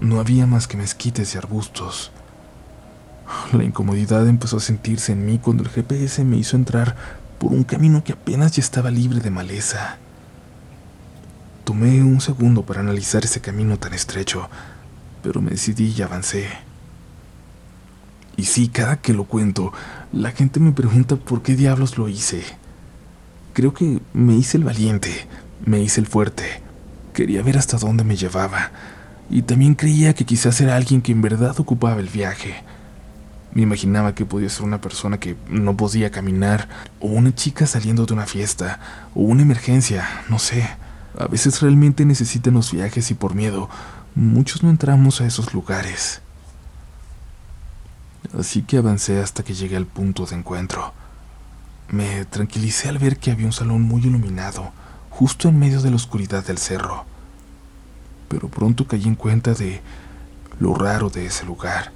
No 0.00 0.20
había 0.20 0.46
más 0.46 0.66
que 0.66 0.76
mezquites 0.76 1.34
y 1.34 1.38
arbustos. 1.38 2.10
La 3.52 3.64
incomodidad 3.64 4.26
empezó 4.26 4.58
a 4.58 4.60
sentirse 4.60 5.12
en 5.12 5.26
mí 5.26 5.38
cuando 5.38 5.62
el 5.62 5.68
GPS 5.68 6.24
me 6.24 6.36
hizo 6.36 6.56
entrar 6.56 6.96
por 7.38 7.52
un 7.52 7.64
camino 7.64 8.02
que 8.02 8.12
apenas 8.12 8.52
ya 8.52 8.60
estaba 8.60 8.90
libre 8.90 9.20
de 9.20 9.30
maleza. 9.30 9.98
Tomé 11.64 12.02
un 12.02 12.20
segundo 12.20 12.62
para 12.62 12.80
analizar 12.80 13.24
ese 13.24 13.40
camino 13.40 13.78
tan 13.78 13.92
estrecho, 13.92 14.48
pero 15.22 15.42
me 15.42 15.50
decidí 15.50 15.94
y 15.96 16.02
avancé. 16.02 16.65
Y 18.36 18.44
sí, 18.44 18.68
cada 18.68 18.96
que 18.96 19.14
lo 19.14 19.24
cuento, 19.24 19.72
la 20.12 20.30
gente 20.30 20.60
me 20.60 20.72
pregunta 20.72 21.16
por 21.16 21.42
qué 21.42 21.56
diablos 21.56 21.96
lo 21.96 22.08
hice. 22.08 22.42
Creo 23.54 23.72
que 23.72 24.00
me 24.12 24.34
hice 24.34 24.58
el 24.58 24.64
valiente, 24.64 25.10
me 25.64 25.80
hice 25.80 26.00
el 26.00 26.06
fuerte. 26.06 26.44
Quería 27.14 27.42
ver 27.42 27.56
hasta 27.56 27.78
dónde 27.78 28.04
me 28.04 28.16
llevaba. 28.16 28.72
Y 29.30 29.42
también 29.42 29.74
creía 29.74 30.14
que 30.14 30.26
quizás 30.26 30.60
era 30.60 30.76
alguien 30.76 31.00
que 31.00 31.12
en 31.12 31.22
verdad 31.22 31.58
ocupaba 31.58 31.98
el 31.98 32.10
viaje. 32.10 32.62
Me 33.54 33.62
imaginaba 33.62 34.14
que 34.14 34.26
podía 34.26 34.50
ser 34.50 34.64
una 34.64 34.82
persona 34.82 35.18
que 35.18 35.34
no 35.48 35.78
podía 35.78 36.10
caminar, 36.10 36.68
o 37.00 37.06
una 37.06 37.34
chica 37.34 37.66
saliendo 37.66 38.04
de 38.04 38.12
una 38.12 38.26
fiesta, 38.26 38.80
o 39.14 39.22
una 39.22 39.42
emergencia, 39.42 40.06
no 40.28 40.38
sé. 40.38 40.68
A 41.18 41.26
veces 41.26 41.62
realmente 41.62 42.04
necesitan 42.04 42.52
los 42.52 42.70
viajes 42.70 43.10
y 43.10 43.14
por 43.14 43.34
miedo, 43.34 43.70
muchos 44.14 44.62
no 44.62 44.68
entramos 44.68 45.22
a 45.22 45.26
esos 45.26 45.54
lugares 45.54 46.20
así 48.38 48.62
que 48.62 48.78
avancé 48.78 49.20
hasta 49.20 49.42
que 49.42 49.54
llegué 49.54 49.76
al 49.76 49.86
punto 49.86 50.26
de 50.26 50.36
encuentro. 50.36 50.92
Me 51.88 52.24
tranquilicé 52.24 52.88
al 52.88 52.98
ver 52.98 53.18
que 53.18 53.30
había 53.30 53.46
un 53.46 53.52
salón 53.52 53.82
muy 53.82 54.02
iluminado, 54.02 54.72
justo 55.10 55.48
en 55.48 55.58
medio 55.58 55.80
de 55.80 55.90
la 55.90 55.96
oscuridad 55.96 56.44
del 56.44 56.58
cerro. 56.58 57.04
Pero 58.28 58.48
pronto 58.48 58.86
caí 58.86 59.04
en 59.04 59.14
cuenta 59.14 59.54
de 59.54 59.80
lo 60.58 60.74
raro 60.74 61.10
de 61.10 61.26
ese 61.26 61.44
lugar. 61.44 61.92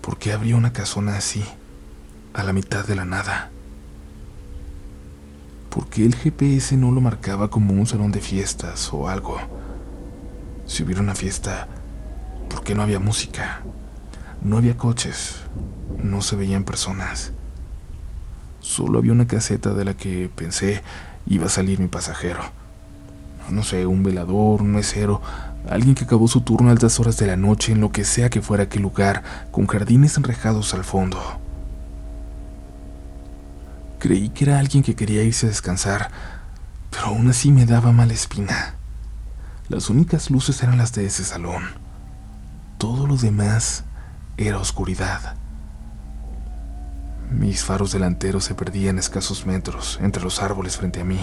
¿Por 0.00 0.18
qué 0.18 0.32
habría 0.32 0.56
una 0.56 0.72
casona 0.72 1.16
así, 1.16 1.44
a 2.34 2.42
la 2.42 2.52
mitad 2.52 2.84
de 2.84 2.96
la 2.96 3.04
nada? 3.04 3.50
¿Por 5.70 5.88
qué 5.88 6.04
el 6.04 6.14
GPS 6.14 6.76
no 6.76 6.90
lo 6.90 7.00
marcaba 7.00 7.48
como 7.48 7.72
un 7.72 7.86
salón 7.86 8.12
de 8.12 8.20
fiestas 8.20 8.92
o 8.92 9.08
algo? 9.08 9.38
Si 10.66 10.82
hubiera 10.82 11.00
una 11.00 11.14
fiesta, 11.14 11.68
¿por 12.48 12.62
qué 12.62 12.74
no 12.74 12.82
había 12.82 12.98
música? 12.98 13.62
No 14.44 14.58
había 14.58 14.76
coches, 14.76 15.36
no 16.02 16.20
se 16.20 16.36
veían 16.36 16.64
personas. 16.64 17.32
Solo 18.60 18.98
había 18.98 19.12
una 19.12 19.26
caseta 19.26 19.72
de 19.72 19.86
la 19.86 19.94
que 19.94 20.30
pensé 20.34 20.82
iba 21.26 21.46
a 21.46 21.48
salir 21.48 21.80
mi 21.80 21.88
pasajero. 21.88 22.40
No 23.48 23.62
sé, 23.62 23.86
un 23.86 24.02
velador, 24.02 24.60
un 24.60 24.72
mesero, 24.72 25.22
alguien 25.66 25.94
que 25.94 26.04
acabó 26.04 26.28
su 26.28 26.42
turno 26.42 26.68
a 26.68 26.72
altas 26.72 27.00
horas 27.00 27.16
de 27.16 27.26
la 27.26 27.38
noche 27.38 27.72
en 27.72 27.80
lo 27.80 27.90
que 27.90 28.04
sea 28.04 28.28
que 28.28 28.42
fuera 28.42 28.64
aquel 28.64 28.82
lugar, 28.82 29.22
con 29.50 29.66
jardines 29.66 30.18
enrejados 30.18 30.74
al 30.74 30.84
fondo. 30.84 31.18
Creí 33.98 34.28
que 34.28 34.44
era 34.44 34.58
alguien 34.58 34.82
que 34.82 34.94
quería 34.94 35.22
irse 35.22 35.46
a 35.46 35.48
descansar, 35.48 36.10
pero 36.90 37.06
aún 37.06 37.30
así 37.30 37.50
me 37.50 37.64
daba 37.64 37.92
mala 37.92 38.12
espina. 38.12 38.74
Las 39.70 39.88
únicas 39.88 40.30
luces 40.30 40.62
eran 40.62 40.76
las 40.76 40.92
de 40.92 41.06
ese 41.06 41.24
salón. 41.24 41.62
Todo 42.76 43.06
lo 43.06 43.16
demás 43.16 43.84
era 44.36 44.58
oscuridad. 44.58 45.36
Mis 47.30 47.64
faros 47.64 47.92
delanteros 47.92 48.44
se 48.44 48.54
perdían 48.54 48.98
escasos 48.98 49.46
metros 49.46 49.98
entre 50.02 50.22
los 50.22 50.42
árboles 50.42 50.76
frente 50.76 51.00
a 51.00 51.04
mí 51.04 51.20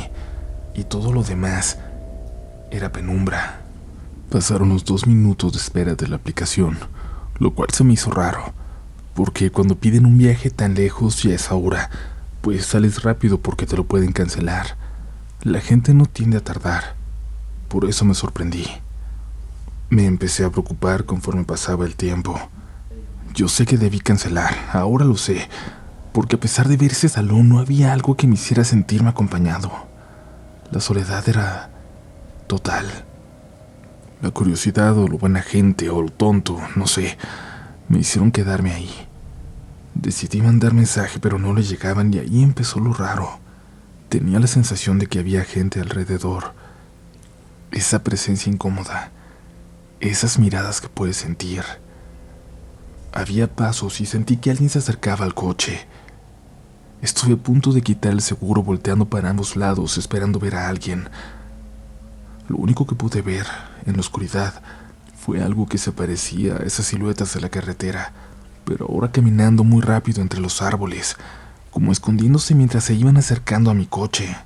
y 0.73 0.83
todo 0.83 1.11
lo 1.11 1.23
demás 1.23 1.77
era 2.71 2.91
penumbra. 2.91 3.61
Pasaron 4.29 4.69
los 4.69 4.85
dos 4.85 5.07
minutos 5.07 5.53
de 5.53 5.59
espera 5.59 5.95
de 5.95 6.07
la 6.07 6.15
aplicación, 6.15 6.77
lo 7.37 7.53
cual 7.53 7.69
se 7.71 7.83
me 7.83 7.93
hizo 7.93 8.11
raro, 8.11 8.53
porque 9.13 9.51
cuando 9.51 9.75
piden 9.75 10.05
un 10.05 10.17
viaje 10.17 10.49
tan 10.49 10.73
lejos 10.73 11.23
y 11.25 11.31
a 11.31 11.35
esa 11.35 11.55
hora, 11.55 11.89
pues 12.41 12.65
sales 12.65 13.03
rápido 13.03 13.39
porque 13.39 13.65
te 13.65 13.75
lo 13.75 13.83
pueden 13.83 14.13
cancelar. 14.13 14.77
La 15.43 15.59
gente 15.59 15.93
no 15.93 16.05
tiende 16.05 16.37
a 16.37 16.43
tardar, 16.43 16.95
por 17.67 17.85
eso 17.85 18.05
me 18.05 18.13
sorprendí. 18.13 18.67
Me 19.89 20.05
empecé 20.05 20.45
a 20.45 20.49
preocupar 20.49 21.03
conforme 21.05 21.43
pasaba 21.43 21.85
el 21.85 21.95
tiempo. 21.95 22.39
Yo 23.33 23.47
sé 23.47 23.65
que 23.65 23.77
debí 23.77 23.99
cancelar, 23.99 24.53
ahora 24.73 25.05
lo 25.05 25.15
sé, 25.15 25.47
porque 26.11 26.35
a 26.35 26.39
pesar 26.39 26.67
de 26.67 26.75
ver 26.75 26.91
ese 26.91 27.07
salón 27.07 27.47
no 27.47 27.59
había 27.59 27.93
algo 27.93 28.17
que 28.17 28.27
me 28.27 28.35
hiciera 28.35 28.65
sentirme 28.65 29.09
acompañado. 29.09 29.71
La 30.69 30.81
soledad 30.81 31.27
era 31.29 31.69
total. 32.47 32.85
La 34.21 34.31
curiosidad 34.31 34.97
o 34.97 35.07
lo 35.07 35.17
buena 35.17 35.41
gente 35.41 35.89
o 35.89 36.01
lo 36.01 36.09
tonto, 36.09 36.59
no 36.75 36.87
sé, 36.87 37.17
me 37.87 37.99
hicieron 37.99 38.31
quedarme 38.31 38.73
ahí. 38.73 38.91
Decidí 39.93 40.41
mandar 40.41 40.73
mensaje 40.73 41.19
pero 41.19 41.39
no 41.39 41.53
le 41.53 41.63
llegaban 41.63 42.13
y 42.13 42.19
ahí 42.19 42.43
empezó 42.43 42.79
lo 42.79 42.93
raro. 42.93 43.39
Tenía 44.09 44.39
la 44.39 44.47
sensación 44.47 44.99
de 44.99 45.07
que 45.07 45.19
había 45.19 45.45
gente 45.45 45.79
alrededor. 45.79 46.53
Esa 47.71 48.03
presencia 48.03 48.51
incómoda. 48.51 49.11
Esas 50.01 50.37
miradas 50.37 50.81
que 50.81 50.89
puedes 50.89 51.15
sentir. 51.15 51.63
Había 53.13 53.53
pasos 53.53 53.99
y 53.99 54.05
sentí 54.05 54.37
que 54.37 54.51
alguien 54.51 54.69
se 54.69 54.79
acercaba 54.79 55.25
al 55.25 55.33
coche. 55.33 55.85
Estuve 57.01 57.33
a 57.33 57.37
punto 57.37 57.73
de 57.73 57.81
quitar 57.81 58.13
el 58.13 58.21
seguro 58.21 58.63
volteando 58.63 59.05
para 59.05 59.29
ambos 59.29 59.55
lados 59.55 59.97
esperando 59.97 60.39
ver 60.39 60.55
a 60.55 60.69
alguien. 60.69 61.09
Lo 62.47 62.57
único 62.57 62.87
que 62.87 62.95
pude 62.95 63.21
ver 63.21 63.47
en 63.85 63.95
la 63.95 63.99
oscuridad 63.99 64.61
fue 65.17 65.41
algo 65.41 65.67
que 65.67 65.77
se 65.77 65.91
parecía 65.91 66.55
a 66.55 66.63
esas 66.63 66.85
siluetas 66.85 67.33
de 67.33 67.41
la 67.41 67.49
carretera, 67.49 68.13
pero 68.65 68.87
ahora 68.87 69.11
caminando 69.11 69.63
muy 69.63 69.81
rápido 69.81 70.21
entre 70.21 70.39
los 70.39 70.61
árboles, 70.61 71.17
como 71.69 71.91
escondiéndose 71.91 72.55
mientras 72.55 72.85
se 72.85 72.93
iban 72.93 73.17
acercando 73.17 73.71
a 73.71 73.73
mi 73.73 73.87
coche. 73.87 74.37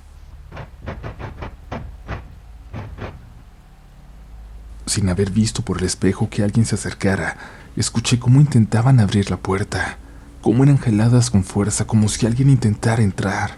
Sin 4.86 5.08
haber 5.08 5.30
visto 5.30 5.62
por 5.62 5.78
el 5.78 5.84
espejo 5.84 6.28
que 6.30 6.42
alguien 6.42 6.64
se 6.66 6.74
acercara, 6.74 7.36
escuché 7.76 8.18
cómo 8.18 8.40
intentaban 8.40 9.00
abrir 9.00 9.30
la 9.30 9.36
puerta 9.36 9.98
cómo 10.46 10.62
eran 10.62 10.78
geladas 10.78 11.28
con 11.28 11.42
fuerza, 11.42 11.88
como 11.88 12.08
si 12.08 12.24
alguien 12.24 12.50
intentara 12.50 13.02
entrar. 13.02 13.56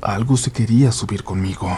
Algo 0.00 0.38
se 0.38 0.50
quería 0.50 0.90
subir 0.92 1.24
conmigo. 1.24 1.76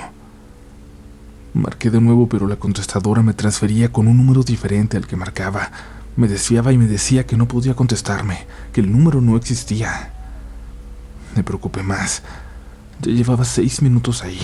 Marqué 1.54 1.90
de 1.90 2.00
nuevo, 2.00 2.28
pero 2.28 2.46
la 2.46 2.54
contestadora 2.54 3.22
me 3.24 3.34
transfería 3.34 3.90
con 3.90 4.06
un 4.06 4.16
número 4.16 4.44
diferente 4.44 4.96
al 4.96 5.08
que 5.08 5.16
marcaba. 5.16 5.72
Me 6.14 6.28
desviaba 6.28 6.72
y 6.72 6.78
me 6.78 6.86
decía 6.86 7.26
que 7.26 7.36
no 7.36 7.48
podía 7.48 7.74
contestarme, 7.74 8.46
que 8.72 8.80
el 8.80 8.92
número 8.92 9.20
no 9.20 9.36
existía. 9.36 10.12
Me 11.34 11.42
preocupé 11.42 11.82
más. 11.82 12.22
Ya 13.02 13.10
llevaba 13.10 13.44
seis 13.44 13.82
minutos 13.82 14.22
ahí. 14.22 14.38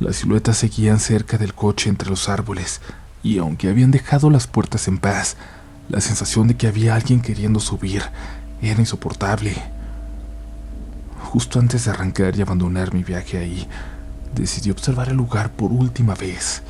Las 0.00 0.16
siluetas 0.16 0.56
seguían 0.56 0.98
cerca 0.98 1.36
del 1.36 1.52
coche 1.52 1.90
entre 1.90 2.08
los 2.08 2.30
árboles, 2.30 2.80
y 3.22 3.36
aunque 3.36 3.68
habían 3.68 3.90
dejado 3.90 4.30
las 4.30 4.46
puertas 4.46 4.88
en 4.88 4.96
paz, 4.96 5.36
la 5.88 6.00
sensación 6.00 6.48
de 6.48 6.56
que 6.56 6.68
había 6.68 6.94
alguien 6.94 7.20
queriendo 7.20 7.60
subir 7.60 8.02
era 8.60 8.80
insoportable. 8.80 9.54
Justo 11.30 11.58
antes 11.58 11.84
de 11.84 11.90
arrancar 11.90 12.36
y 12.36 12.42
abandonar 12.42 12.92
mi 12.94 13.02
viaje 13.02 13.38
ahí, 13.38 13.66
decidí 14.34 14.70
observar 14.70 15.08
el 15.08 15.16
lugar 15.16 15.52
por 15.52 15.72
última 15.72 16.14
vez. 16.14 16.62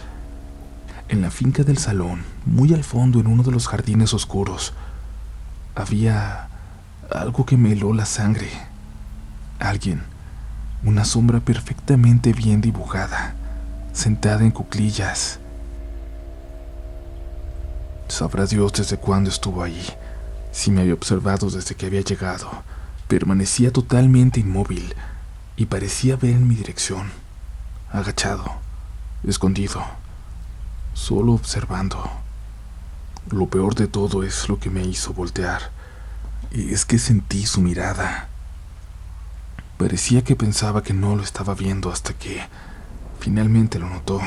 En 1.09 1.23
la 1.23 1.31
finca 1.31 1.63
del 1.63 1.79
salón, 1.79 2.23
muy 2.45 2.75
al 2.75 2.85
fondo 2.85 3.21
en 3.21 3.27
uno 3.27 3.43
de 3.43 3.51
los 3.51 3.67
jardines 3.67 4.15
oscuros, 4.15 4.75
había 5.75 6.49
algo 7.11 7.47
que 7.47 7.57
me 7.57 7.73
heló 7.73 7.93
la 7.95 8.05
sangre. 8.05 8.51
Alguien, 9.59 10.03
una 10.85 11.05
sombra 11.05 11.41
perfectamente 11.41 12.33
bien 12.33 12.61
dibujada, 12.61 13.35
sentada 13.93 14.45
en 14.45 14.51
cuclillas. 14.51 15.41
Sabrá 18.09 18.47
Dios 18.47 18.73
desde 18.73 18.97
cuándo 18.97 19.31
estuvo 19.31 19.63
ahí 19.63 19.87
si 20.51 20.71
me 20.71 20.81
había 20.81 20.95
observado 20.95 21.51
desde 21.51 21.75
que 21.75 21.87
había 21.87 22.01
llegado. 22.01 22.51
Permanecía 23.07 23.73
totalmente 23.73 24.41
inmóvil 24.41 24.95
y 25.57 25.67
parecía 25.67 26.17
ver 26.17 26.33
en 26.33 26.49
mi 26.49 26.55
dirección, 26.55 27.11
agachado, 27.91 28.45
escondido, 29.25 29.85
solo 30.95 31.33
observando. 31.33 32.11
Lo 33.31 33.47
peor 33.47 33.75
de 33.75 33.87
todo 33.87 34.23
es 34.23 34.49
lo 34.49 34.59
que 34.59 34.71
me 34.71 34.85
hizo 34.85 35.13
voltear, 35.13 35.71
es 36.51 36.85
que 36.85 36.99
sentí 36.99 37.47
su 37.47 37.61
mirada. 37.61 38.29
Parecía 39.77 40.25
que 40.25 40.35
pensaba 40.35 40.83
que 40.83 40.93
no 40.93 41.15
lo 41.15 41.23
estaba 41.23 41.55
viendo 41.55 41.91
hasta 41.91 42.15
que 42.15 42.43
finalmente 43.21 43.79
lo 43.79 43.89
notó. 43.89 44.21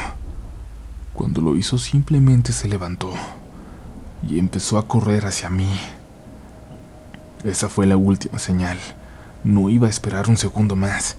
Cuando 1.14 1.42
lo 1.42 1.56
hizo 1.58 1.78
simplemente 1.78 2.54
se 2.54 2.68
levantó 2.68 3.14
y 4.28 4.40
empezó 4.40 4.78
a 4.78 4.88
correr 4.88 5.26
hacia 5.26 5.50
mí. 5.50 5.70
Esa 7.44 7.70
fue 7.70 7.88
la 7.88 7.98
última 7.98 8.40
señal. 8.40 8.78
No 9.44 9.70
iba 9.70 9.88
a 9.88 9.90
esperar 9.90 10.30
un 10.30 10.38
segundo 10.38 10.76
más. 10.76 11.18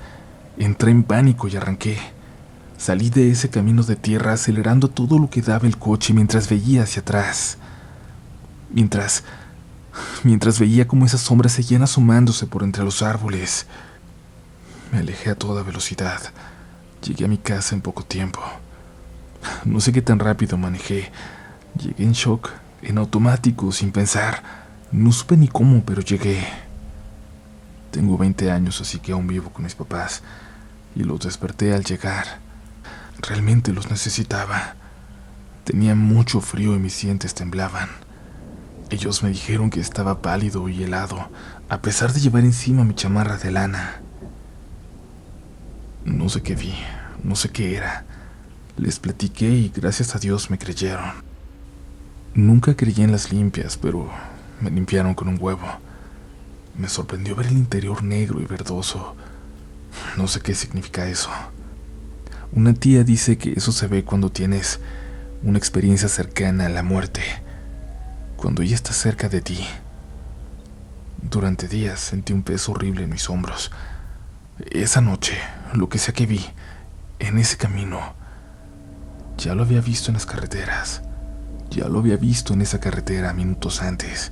Entré 0.57 0.91
en 0.93 1.03
pánico 1.03 1.49
y 1.49 1.57
arranqué. 1.57 1.99
Salí 2.79 3.11
de 3.11 3.31
ese 3.31 3.51
camino 3.51 3.83
de 3.83 3.97
tierra 3.97 4.33
acelerando 4.33 4.89
todo 4.89 5.19
lo 5.19 5.31
que 5.31 5.43
daba 5.43 5.67
el 5.67 5.79
coche 5.79 6.13
mientras 6.13 6.49
veía 6.49 6.85
hacia 6.85 7.03
atrás. 7.03 7.59
Mientras... 8.71 9.25
mientras 10.23 10.59
veía 10.61 10.87
cómo 10.87 11.05
esas 11.05 11.21
sombras 11.21 11.53
seguían 11.53 11.83
asomándose 11.83 12.47
por 12.47 12.63
entre 12.63 12.85
los 12.85 13.03
árboles. 13.03 13.67
Me 14.93 14.99
alejé 14.99 15.31
a 15.31 15.35
toda 15.35 15.63
velocidad. 15.63 16.21
Llegué 17.03 17.25
a 17.25 17.29
mi 17.29 17.39
casa 17.39 17.75
en 17.75 17.81
poco 17.81 18.05
tiempo. 18.05 18.41
No 19.65 19.81
sé 19.81 19.93
qué 19.93 20.03
tan 20.03 20.21
rápido 20.21 20.57
manejé. 20.57 21.11
Llegué 21.77 22.05
en 22.05 22.13
shock, 22.13 22.51
en 22.83 22.99
automático, 22.99 23.73
sin 23.73 23.93
pensar. 23.93 24.43
No 24.91 25.13
supe 25.13 25.37
ni 25.37 25.49
cómo, 25.49 25.85
pero 25.85 26.03
llegué. 26.03 26.45
Tengo 27.91 28.19
20 28.19 28.51
años, 28.51 28.81
así 28.81 28.99
que 28.99 29.13
aún 29.13 29.27
vivo 29.27 29.51
con 29.51 29.65
mis 29.65 29.75
papás, 29.75 30.23
y 30.95 31.05
los 31.05 31.21
desperté 31.21 31.73
al 31.73 31.85
llegar. 31.85 32.41
Realmente 33.21 33.73
los 33.73 33.91
necesitaba. 33.91 34.75
Tenía 35.65 35.95
mucho 35.95 36.41
frío 36.41 36.75
y 36.75 36.79
mis 36.79 37.01
dientes 37.01 37.35
temblaban. 37.35 37.89
Ellos 38.91 39.23
me 39.23 39.31
dijeron 39.31 39.71
que 39.71 39.81
estaba 39.81 40.21
pálido 40.21 40.69
y 40.69 40.83
helado, 40.83 41.31
a 41.69 41.81
pesar 41.81 42.13
de 42.13 42.21
llevar 42.21 42.45
encima 42.45 42.85
mi 42.85 42.95
chamarra 42.95 43.39
de 43.39 43.51
lana. 43.51 44.03
No 46.05 46.29
sé 46.29 46.43
qué 46.43 46.55
vi, 46.55 46.75
no 47.23 47.37
sé 47.37 47.51
qué 47.51 47.77
era. 47.77 48.05
Les 48.77 48.99
platiqué 48.99 49.49
y 49.49 49.73
gracias 49.75 50.15
a 50.15 50.19
Dios 50.19 50.51
me 50.51 50.59
creyeron. 50.59 51.32
Nunca 52.35 52.75
creí 52.75 53.03
en 53.03 53.13
las 53.13 53.31
limpias, 53.31 53.77
pero 53.77 54.11
me 54.63 54.71
limpiaron 54.71 55.15
con 55.15 55.29
un 55.29 55.37
huevo. 55.39 55.67
Me 56.79 56.89
sorprendió 56.89 57.37
ver 57.37 57.49
el 57.49 57.59
interior 57.59 58.03
negro 58.03 58.41
y 58.41 58.47
verdoso. 58.47 59.15
No 60.17 60.27
sé 60.27 60.41
qué 60.41 60.55
significa 60.55 61.07
eso. 61.07 61.29
Una 62.53 62.73
tía 62.73 63.05
dice 63.05 63.37
que 63.37 63.53
eso 63.53 63.71
se 63.71 63.87
ve 63.87 64.05
cuando 64.05 64.31
tienes 64.31 64.81
una 65.43 65.59
experiencia 65.59 66.09
cercana 66.09 66.67
a 66.67 66.71
la 66.71 66.83
muerte, 66.83 67.21
cuando 68.37 68.63
ella 68.63 68.77
está 68.77 68.95
cerca 68.95 69.29
de 69.29 69.43
ti. 69.43 69.67
Durante 71.21 71.69
días 71.69 72.01
sentí 72.01 72.33
un 72.33 72.43
peso 72.43 72.73
horrible 72.73 73.05
en 73.05 73.11
mis 73.11 73.29
hombros. 73.29 73.71
Esa 74.71 75.03
noche, 75.03 75.37
lo 75.75 75.91
que 75.91 75.99
sea 75.99 76.15
que 76.15 76.25
vi, 76.25 76.45
en 77.19 77.37
ese 77.39 77.59
camino, 77.59 78.15
ya 79.37 79.55
lo 79.55 79.65
había 79.65 79.83
visto 79.83 80.11
en 80.11 80.15
las 80.15 80.25
carreteras. 80.25 81.03
Ya 81.73 81.89
lo 81.89 82.01
había 82.01 82.19
visto 82.19 82.53
en 82.53 82.61
esa 82.61 82.81
carretera 82.81 83.33
minutos 83.33 83.81
antes. 83.81 84.31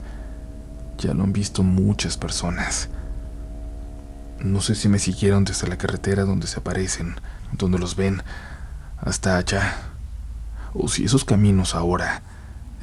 Ya 0.99 1.15
lo 1.15 1.25
han 1.25 1.33
visto 1.33 1.63
muchas 1.63 2.19
personas. 2.19 2.91
No 4.41 4.61
sé 4.61 4.75
si 4.75 4.91
me 4.91 4.99
siguieron 4.99 5.47
desde 5.47 5.67
la 5.67 5.79
carretera 5.79 6.25
donde 6.25 6.47
se 6.47 6.61
aparecen, 6.61 7.15
donde 7.53 7.79
los 7.79 7.97
ven, 7.97 8.23
hasta 8.99 9.39
allá, 9.39 9.75
o 10.75 10.87
si 10.89 11.05
esos 11.05 11.25
caminos 11.25 11.75
ahora 11.75 12.21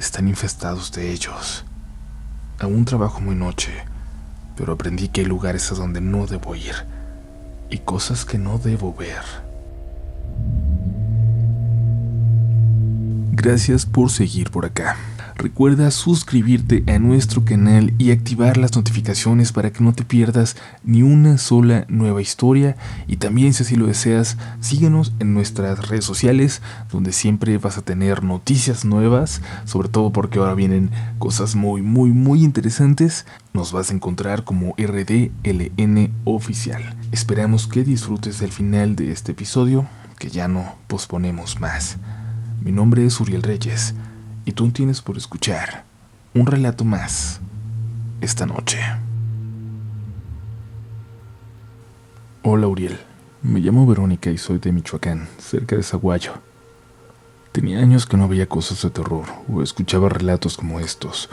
están 0.00 0.26
infestados 0.26 0.90
de 0.90 1.12
ellos. 1.12 1.64
Aún 2.58 2.84
trabajo 2.84 3.20
muy 3.20 3.36
noche, 3.36 3.72
pero 4.56 4.72
aprendí 4.72 5.06
que 5.06 5.20
hay 5.20 5.26
lugares 5.28 5.70
a 5.70 5.76
donde 5.76 6.00
no 6.00 6.26
debo 6.26 6.56
ir 6.56 6.74
y 7.70 7.78
cosas 7.78 8.24
que 8.24 8.38
no 8.38 8.58
debo 8.58 8.92
ver. 8.92 9.22
Gracias 13.40 13.86
por 13.86 14.10
seguir 14.10 14.50
por 14.50 14.66
acá. 14.66 14.96
Recuerda 15.36 15.92
suscribirte 15.92 16.82
a 16.92 16.98
nuestro 16.98 17.44
canal 17.44 17.94
y 17.96 18.10
activar 18.10 18.56
las 18.56 18.74
notificaciones 18.74 19.52
para 19.52 19.72
que 19.72 19.84
no 19.84 19.92
te 19.92 20.02
pierdas 20.02 20.56
ni 20.82 21.02
una 21.02 21.38
sola 21.38 21.84
nueva 21.88 22.20
historia. 22.20 22.76
Y 23.06 23.18
también, 23.18 23.54
si 23.54 23.62
así 23.62 23.76
lo 23.76 23.86
deseas, 23.86 24.36
síguenos 24.60 25.12
en 25.20 25.34
nuestras 25.34 25.86
redes 25.86 26.04
sociales, 26.04 26.62
donde 26.90 27.12
siempre 27.12 27.56
vas 27.58 27.78
a 27.78 27.82
tener 27.82 28.24
noticias 28.24 28.84
nuevas, 28.84 29.40
sobre 29.66 29.88
todo 29.88 30.10
porque 30.10 30.40
ahora 30.40 30.54
vienen 30.54 30.90
cosas 31.20 31.54
muy, 31.54 31.80
muy, 31.80 32.10
muy 32.10 32.42
interesantes. 32.42 33.24
Nos 33.54 33.70
vas 33.70 33.92
a 33.92 33.94
encontrar 33.94 34.42
como 34.42 34.74
RDLN 34.76 36.10
Oficial. 36.24 36.96
Esperamos 37.12 37.68
que 37.68 37.84
disfrutes 37.84 38.40
del 38.40 38.50
final 38.50 38.96
de 38.96 39.12
este 39.12 39.30
episodio, 39.30 39.86
que 40.18 40.28
ya 40.28 40.48
no 40.48 40.74
posponemos 40.88 41.60
más. 41.60 41.98
Mi 42.60 42.72
nombre 42.72 43.06
es 43.06 43.20
Uriel 43.20 43.42
Reyes 43.42 43.94
y 44.44 44.52
tú 44.52 44.70
tienes 44.72 45.00
por 45.00 45.16
escuchar 45.16 45.84
un 46.34 46.44
relato 46.44 46.84
más 46.84 47.40
esta 48.20 48.46
noche. 48.46 48.80
Hola 52.42 52.66
Uriel, 52.66 52.98
me 53.42 53.60
llamo 53.60 53.86
Verónica 53.86 54.30
y 54.30 54.38
soy 54.38 54.58
de 54.58 54.72
Michoacán, 54.72 55.28
cerca 55.38 55.76
de 55.76 55.84
Zaguayo. 55.84 56.32
Tenía 57.52 57.78
años 57.78 58.06
que 58.06 58.16
no 58.16 58.28
veía 58.28 58.48
cosas 58.48 58.82
de 58.82 58.90
terror 58.90 59.26
o 59.48 59.62
escuchaba 59.62 60.08
relatos 60.08 60.56
como 60.56 60.80
estos, 60.80 61.30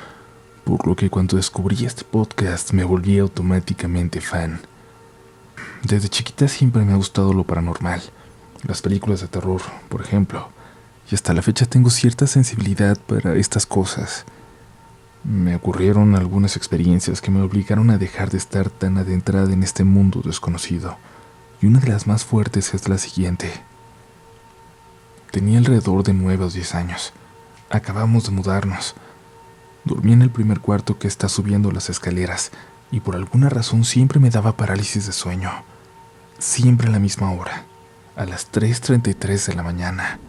por 0.64 0.86
lo 0.88 0.96
que 0.96 1.10
cuando 1.10 1.38
descubrí 1.38 1.86
este 1.86 2.04
podcast 2.04 2.72
me 2.72 2.84
volví 2.84 3.18
automáticamente 3.18 4.22
fan. 4.22 4.60
Desde 5.84 6.08
chiquita 6.08 6.48
siempre 6.48 6.86
me 6.86 6.94
ha 6.94 6.98
gustado 6.98 7.34
lo 7.34 7.44
paranormal, 7.44 8.02
las 8.68 8.84
películas 8.84 9.22
de 9.22 9.28
terror, 9.28 9.62
por 9.90 10.02
ejemplo, 10.02 10.50
y 11.10 11.16
hasta 11.16 11.34
la 11.34 11.42
fecha 11.42 11.66
tengo 11.66 11.90
cierta 11.90 12.28
sensibilidad 12.28 12.98
para 12.98 13.36
estas 13.36 13.66
cosas. 13.66 14.26
Me 15.24 15.56
ocurrieron 15.56 16.16
algunas 16.16 16.56
experiencias 16.56 17.22
que 17.22 17.32
me 17.32 17.42
obligaron 17.42 17.90
a 17.90 17.98
dejar 17.98 18.30
de 18.30 18.38
estar 18.38 18.70
tan 18.70 18.98
adentrada 18.98 19.52
en 19.52 19.64
este 19.64 19.84
mundo 19.84 20.22
desconocido, 20.24 20.98
y 21.62 21.68
una 21.68 21.80
de 21.80 21.90
las 21.90 22.06
más 22.06 22.26
fuertes 22.26 22.74
es 22.74 22.88
la 22.88 22.98
siguiente. 22.98 23.52
Tenía 25.32 25.58
alrededor 25.58 26.04
de 26.04 26.14
nueve 26.14 26.46
o 26.46 26.50
diez 26.50 26.76
años. 26.76 27.12
Acabamos 27.70 28.26
de 28.26 28.32
mudarnos. 28.32 28.96
Dormí 29.84 30.14
en 30.14 30.22
el 30.22 30.30
primer 30.30 30.60
cuarto 30.60 30.98
que 30.98 31.08
está 31.08 31.28
subiendo 31.28 31.72
las 31.72 31.90
escaleras 31.90 32.52
y 32.92 33.00
por 33.00 33.16
alguna 33.16 33.50
razón 33.50 33.84
siempre 33.84 34.20
me 34.20 34.30
daba 34.30 34.56
parálisis 34.56 35.08
de 35.08 35.12
sueño. 35.12 35.52
Siempre 36.38 36.88
a 36.88 36.92
la 36.92 37.00
misma 37.00 37.32
hora, 37.32 37.66
a 38.16 38.26
las 38.26 38.52
3.33 38.52 39.48
de 39.48 39.54
la 39.56 39.64
mañana. 39.64 40.20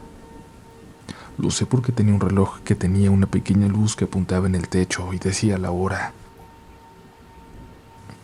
Lo 1.39 1.51
sé 1.51 1.67
porque 1.67 1.93
tenía 1.93 2.15
un 2.15 2.21
reloj 2.21 2.61
que 2.61 2.75
tenía 2.75 3.11
una 3.11 3.27
pequeña 3.27 3.69
luz 3.69 3.95
que 3.95 4.05
apuntaba 4.05 4.47
en 4.47 4.55
el 4.55 4.69
techo 4.69 5.13
y 5.13 5.19
decía 5.19 5.59
la 5.59 5.71
hora. 5.71 6.13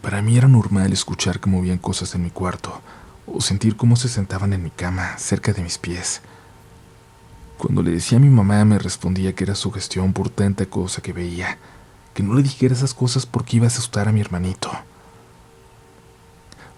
Para 0.01 0.22
mí 0.22 0.37
era 0.37 0.48
normal 0.48 0.92
escuchar 0.92 1.38
que 1.38 1.51
movían 1.51 1.79
cosas 1.79 2.14
en 2.14 2.22
mi 2.22 2.31
cuarto 2.31 2.81
o 3.27 3.40
sentir 3.40 3.77
cómo 3.77 3.96
se 3.96 4.09
sentaban 4.09 4.53
en 4.53 4.62
mi 4.62 4.70
cama 4.70 5.16
cerca 5.18 5.53
de 5.53 5.62
mis 5.62 5.79
pies. 5.79 6.22
Cuando 7.59 7.83
le 7.83 7.92
decía 7.92 8.18
a 8.18 8.20
mi 8.20 8.29
mamá 8.29 8.64
me 8.64 8.79
respondía 8.79 9.35
que 9.35 9.44
era 9.44 9.55
su 9.55 9.70
gestión 9.70 10.12
por 10.12 10.31
tanta 10.31 10.66
cosa 10.66 11.03
que 11.03 11.12
veía, 11.12 11.59
que 12.14 12.22
no 12.22 12.35
le 12.35 12.42
dijera 12.42 12.75
esas 12.75 12.94
cosas 12.94 13.27
porque 13.27 13.59
iba 13.59 13.66
a 13.66 13.68
asustar 13.68 14.09
a 14.09 14.12
mi 14.12 14.20
hermanito. 14.20 14.70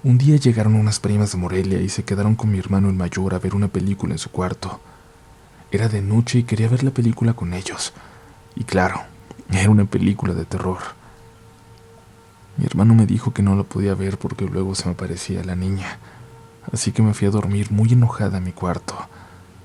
Un 0.03 0.19
día 0.19 0.37
llegaron 0.37 0.75
unas 0.75 1.01
primas 1.01 1.33
de 1.33 1.39
Morelia 1.39 1.81
y 1.81 1.89
se 1.89 2.05
quedaron 2.05 2.35
con 2.35 2.51
mi 2.51 2.59
hermano 2.59 2.91
el 2.91 2.95
mayor 2.95 3.33
a 3.33 3.39
ver 3.39 3.55
una 3.55 3.69
película 3.69 4.13
en 4.13 4.19
su 4.19 4.31
cuarto. 4.31 4.81
Era 5.75 5.89
de 5.89 6.01
noche 6.01 6.39
y 6.39 6.45
quería 6.45 6.69
ver 6.69 6.85
la 6.85 6.93
película 6.93 7.33
con 7.33 7.53
ellos. 7.53 7.93
Y 8.55 8.63
claro, 8.63 9.03
era 9.51 9.69
una 9.69 9.87
película 9.87 10.33
de 10.33 10.45
terror. 10.45 10.79
Mi 12.57 12.65
hermano 12.65 12.95
me 12.95 13.07
dijo 13.07 13.35
que 13.35 13.43
no 13.43 13.57
la 13.57 13.65
podía 13.65 13.97
ver 13.97 14.17
porque 14.17 14.45
luego 14.45 14.77
se 14.77 14.89
me 14.89 14.95
parecía 14.95 15.43
la 15.43 15.57
niña, 15.57 15.99
así 16.73 16.93
que 16.93 17.03
me 17.03 17.13
fui 17.13 17.27
a 17.27 17.33
dormir 17.33 17.73
muy 17.73 17.93
enojada 17.93 18.39
a 18.39 18.41
mi 18.41 18.53
cuarto 18.53 18.95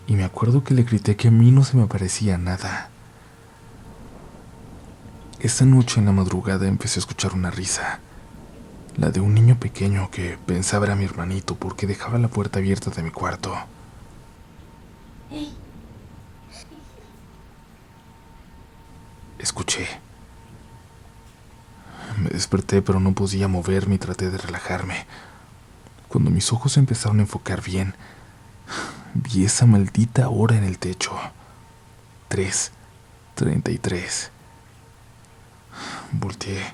y 0.08 0.16
me 0.16 0.24
acuerdo 0.24 0.64
que 0.64 0.74
le 0.74 0.82
grité 0.82 1.16
que 1.16 1.28
a 1.28 1.32
mí 1.32 1.52
no 1.52 1.64
se 1.64 1.78
me 1.78 1.86
parecía 1.86 2.40
nada. 2.40 2.90
Esa 5.40 5.64
noche 5.64 6.00
en 6.00 6.08
la 6.08 6.12
madrugada 6.12 6.68
empecé 6.68 6.98
a 6.98 7.02
escuchar 7.02 7.34
una 7.34 7.52
risa, 7.52 8.00
la 8.98 9.12
de 9.12 9.20
un 9.20 9.36
niño 9.36 9.60
pequeño 9.60 10.10
que 10.10 10.40
pensaba 10.44 10.88
era 10.88 10.96
mi 10.96 11.06
hermanito 11.06 11.54
porque 11.54 11.86
dejaba 11.86 12.18
la 12.18 12.30
puerta 12.30 12.58
abierta 12.58 12.90
de 12.90 13.04
mi 13.04 13.12
cuarto. 13.12 13.54
Escuché. 19.40 19.88
Me 22.18 22.30
desperté 22.30 22.82
pero 22.82 23.00
no 23.00 23.14
podía 23.14 23.48
moverme 23.48 23.96
y 23.96 23.98
traté 23.98 24.30
de 24.30 24.38
relajarme. 24.38 25.06
Cuando 26.10 26.30
mis 26.30 26.52
ojos 26.52 26.78
empezaron 26.78 27.20
a 27.20 27.24
enfocar 27.24 27.64
bien, 27.64 27.96
vi 29.14 29.46
esa 29.46 29.66
maldita 29.66 30.30
hora 30.30 30.58
en 30.58 30.66
el 30.66 30.78
techo. 30.78 31.14
Tres, 32.28 32.72
treinta 33.36 33.72
y 33.72 33.78
tres. 33.78 34.32
Volteé 36.12 36.74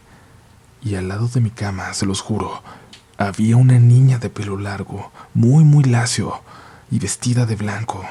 y 0.81 0.95
al 0.95 1.07
lado 1.07 1.27
de 1.27 1.41
mi 1.41 1.49
cama, 1.49 1.93
se 1.93 2.05
los 2.05 2.21
juro, 2.21 2.61
había 3.17 3.57
una 3.57 3.79
niña 3.79 4.19
de 4.19 4.29
pelo 4.29 4.57
largo, 4.57 5.11
muy, 5.33 5.63
muy 5.63 5.83
lacio 5.83 6.41
y 6.91 6.99
vestida 6.99 7.45
de 7.45 7.55
blanco. 7.55 8.05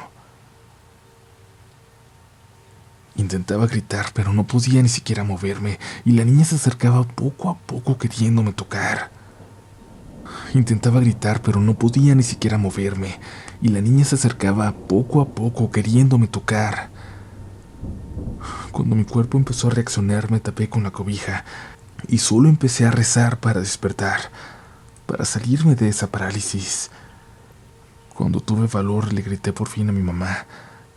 Intentaba 3.16 3.66
gritar, 3.66 4.07
pero 4.12 4.33
no 4.33 4.44
podía 4.44 4.83
ni 4.83 4.88
siquiera 4.88 5.24
moverme, 5.24 5.79
y 6.05 6.12
la 6.12 6.24
niña 6.24 6.44
se 6.44 6.57
acercaba 6.57 7.05
poco 7.05 7.48
a 7.48 7.57
poco 7.57 7.96
queriéndome 7.96 8.53
tocar. 8.53 9.11
Intentaba 10.55 11.00
gritar, 11.00 11.42
pero 11.42 11.61
no 11.61 11.74
podía 11.74 12.14
ni 12.14 12.22
siquiera 12.22 12.59
moverme, 12.59 13.20
y 13.62 13.68
la 13.68 13.81
niña 13.81 14.05
se 14.05 14.16
acercaba 14.16 14.72
poco 14.72 15.20
a 15.20 15.27
poco 15.27 15.70
queriéndome 15.70 16.27
tocar. 16.27 16.90
Cuando 18.72 18.96
mi 18.96 19.05
cuerpo 19.05 19.38
empezó 19.38 19.68
a 19.68 19.70
reaccionar 19.70 20.31
me 20.31 20.40
tapé 20.40 20.68
con 20.68 20.83
la 20.83 20.90
cobija 20.90 21.44
y 22.09 22.18
solo 22.18 22.48
empecé 22.48 22.87
a 22.87 22.90
rezar 22.90 23.38
para 23.38 23.61
despertar, 23.61 24.20
para 25.07 25.24
salirme 25.24 25.74
de 25.74 25.88
esa 25.88 26.09
parálisis. 26.09 26.90
Cuando 28.14 28.40
tuve 28.40 28.66
valor 28.66 29.12
le 29.12 29.22
grité 29.22 29.53
por 29.53 29.68
fin 29.68 29.88
a 29.88 29.92
mi 29.92 30.03
mamá, 30.03 30.46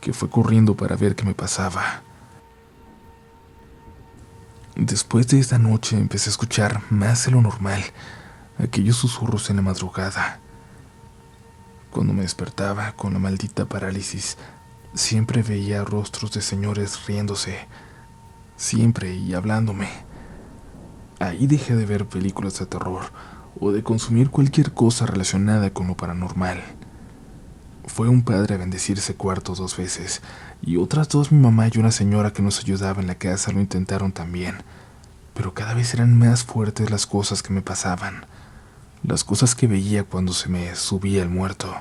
que 0.01 0.13
fue 0.13 0.29
corriendo 0.29 0.75
para 0.75 0.95
ver 0.95 1.15
qué 1.15 1.23
me 1.23 1.33
pasaba. 1.33 2.03
Después 4.75 5.27
de 5.27 5.39
esa 5.39 5.57
noche 5.57 5.97
empecé 5.97 6.29
a 6.29 6.31
escuchar 6.31 6.81
más 6.91 7.25
de 7.25 7.31
lo 7.31 7.41
normal, 7.41 7.83
aquellos 8.59 8.97
susurros 8.97 9.49
en 9.49 9.55
la 9.55 9.61
madrugada. 9.63 10.39
Cuando 11.89 12.13
me 12.13 12.21
despertaba 12.21 12.91
con 12.91 13.13
la 13.13 13.19
maldita 13.19 13.65
parálisis, 13.65 14.37
siempre 14.93 15.41
veía 15.41 15.83
rostros 15.83 16.31
de 16.31 16.41
señores 16.41 17.07
riéndose, 17.07 17.67
siempre 18.55 19.15
y 19.15 19.33
hablándome. 19.33 19.89
Ahí 21.19 21.47
dejé 21.47 21.75
de 21.75 21.87
ver 21.87 22.05
películas 22.05 22.59
de 22.59 22.67
terror 22.67 23.11
o 23.59 23.71
de 23.71 23.81
consumir 23.81 24.29
cualquier 24.29 24.73
cosa 24.73 25.07
relacionada 25.07 25.71
con 25.71 25.87
lo 25.87 25.97
paranormal. 25.97 26.61
Fue 27.87 28.07
un 28.07 28.21
padre 28.21 28.55
a 28.55 28.57
bendecir 28.59 28.99
ese 28.99 29.15
cuarto 29.15 29.55
dos 29.55 29.75
veces, 29.75 30.21
y 30.61 30.77
otras 30.77 31.09
dos 31.09 31.31
mi 31.31 31.39
mamá 31.39 31.67
y 31.73 31.79
una 31.79 31.91
señora 31.91 32.31
que 32.31 32.43
nos 32.43 32.59
ayudaba 32.59 33.01
en 33.01 33.07
la 33.07 33.15
casa 33.15 33.51
lo 33.51 33.59
intentaron 33.59 34.11
también, 34.11 34.57
pero 35.33 35.55
cada 35.55 35.73
vez 35.73 35.93
eran 35.95 36.17
más 36.17 36.43
fuertes 36.43 36.91
las 36.91 37.07
cosas 37.07 37.41
que 37.41 37.53
me 37.53 37.61
pasaban 37.61 38.25
las 39.03 39.23
cosas 39.23 39.55
que 39.55 39.67
veía 39.67 40.03
cuando 40.03 40.33
se 40.33 40.49
me 40.49 40.75
subía 40.75 41.21
el 41.21 41.29
muerto. 41.29 41.73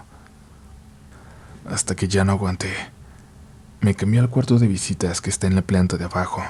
Hasta 1.68 1.96
que 1.96 2.08
ya 2.08 2.24
no 2.24 2.32
aguanté. 2.32 2.72
Me 3.80 3.94
cambié 3.94 4.20
al 4.20 4.30
cuarto 4.30 4.58
de 4.58 4.68
visitas 4.68 5.20
que 5.20 5.30
está 5.30 5.46
en 5.46 5.56
la 5.56 5.62
planta 5.62 5.96
de 5.96 6.04
abajo. 6.04 6.42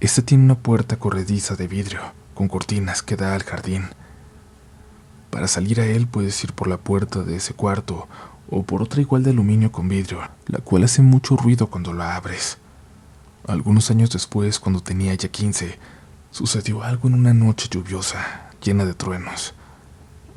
Este 0.00 0.22
tiene 0.22 0.44
una 0.44 0.58
puerta 0.58 0.98
corrediza 0.98 1.56
de 1.56 1.66
vidrio, 1.68 2.00
con 2.34 2.48
cortinas 2.48 3.02
que 3.02 3.16
da 3.16 3.34
al 3.34 3.42
jardín. 3.42 3.88
Para 5.30 5.48
salir 5.48 5.80
a 5.80 5.86
él 5.86 6.06
puedes 6.06 6.42
ir 6.44 6.52
por 6.52 6.68
la 6.68 6.76
puerta 6.76 7.22
de 7.22 7.36
ese 7.36 7.54
cuarto 7.54 8.06
o 8.50 8.62
por 8.62 8.82
otra 8.82 9.00
igual 9.00 9.22
de 9.22 9.30
aluminio 9.30 9.72
con 9.72 9.88
vidrio, 9.88 10.20
la 10.46 10.58
cual 10.58 10.84
hace 10.84 11.02
mucho 11.02 11.36
ruido 11.36 11.68
cuando 11.68 11.92
la 11.92 12.16
abres. 12.16 12.58
Algunos 13.46 13.90
años 13.90 14.10
después, 14.10 14.58
cuando 14.58 14.82
tenía 14.82 15.14
ya 15.14 15.28
15, 15.28 15.78
sucedió 16.30 16.82
algo 16.82 17.08
en 17.08 17.14
una 17.14 17.34
noche 17.34 17.68
lluviosa 17.70 18.50
llena 18.62 18.84
de 18.84 18.94
truenos. 18.94 19.54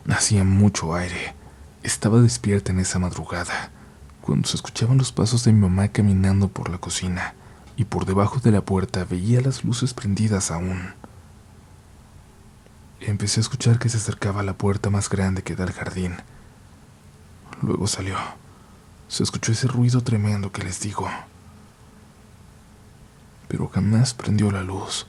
Hacía 0.09 0.43
mucho 0.43 0.93
aire. 0.93 1.33
Estaba 1.83 2.19
despierta 2.19 2.71
en 2.71 2.79
esa 2.79 2.99
madrugada, 2.99 3.71
cuando 4.21 4.47
se 4.47 4.57
escuchaban 4.57 4.97
los 4.97 5.11
pasos 5.11 5.43
de 5.45 5.53
mi 5.53 5.61
mamá 5.61 5.87
caminando 5.87 6.49
por 6.49 6.69
la 6.69 6.77
cocina, 6.77 7.33
y 7.77 7.85
por 7.85 8.05
debajo 8.05 8.39
de 8.39 8.51
la 8.51 8.61
puerta 8.61 9.05
veía 9.05 9.39
las 9.41 9.63
luces 9.63 9.93
prendidas 9.93 10.51
aún. 10.51 10.93
Empecé 12.99 13.39
a 13.39 13.41
escuchar 13.41 13.79
que 13.79 13.89
se 13.89 13.97
acercaba 13.97 14.41
a 14.41 14.43
la 14.43 14.57
puerta 14.57 14.89
más 14.89 15.09
grande 15.09 15.43
que 15.43 15.55
da 15.55 15.63
al 15.63 15.71
jardín. 15.71 16.15
Luego 17.61 17.87
salió. 17.87 18.17
Se 19.07 19.23
escuchó 19.23 19.51
ese 19.51 19.67
ruido 19.67 20.01
tremendo 20.01 20.51
que 20.51 20.63
les 20.63 20.79
digo. 20.79 21.09
Pero 23.47 23.67
jamás 23.69 24.13
prendió 24.13 24.51
la 24.51 24.63
luz 24.63 25.07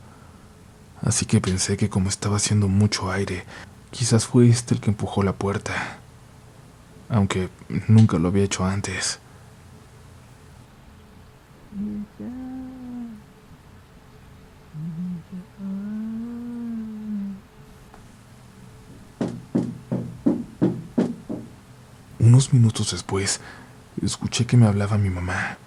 así 1.03 1.27
que 1.27 1.41
pensé 1.41 1.77
que 1.77 1.89
como 1.89 2.09
estaba 2.09 2.37
haciendo 2.37 2.69
mucho 2.69 3.11
aire, 3.11 3.45
quizás 3.91 4.27
fue 4.27 4.49
este 4.49 4.75
el 4.75 4.81
que 4.81 4.91
empujó 4.91 5.23
la 5.23 5.35
puerta, 5.35 5.99
aunque 7.09 7.49
nunca 7.89 8.19
lo 8.19 8.29
había 8.29 8.45
hecho 8.45 8.65
antes. 8.65 9.21
Unos 22.39 22.53
minutos 22.53 22.93
después, 22.93 23.41
escuché 24.01 24.47
que 24.47 24.57
me 24.57 24.69
hablaba 24.69 24.97
mi 24.97 25.11
mamá, 25.11 25.59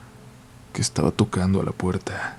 que 0.72 0.82
estaba 0.82 1.12
tocando 1.12 1.60
a 1.60 1.66
la 1.66 1.74
puerta. 1.74 2.38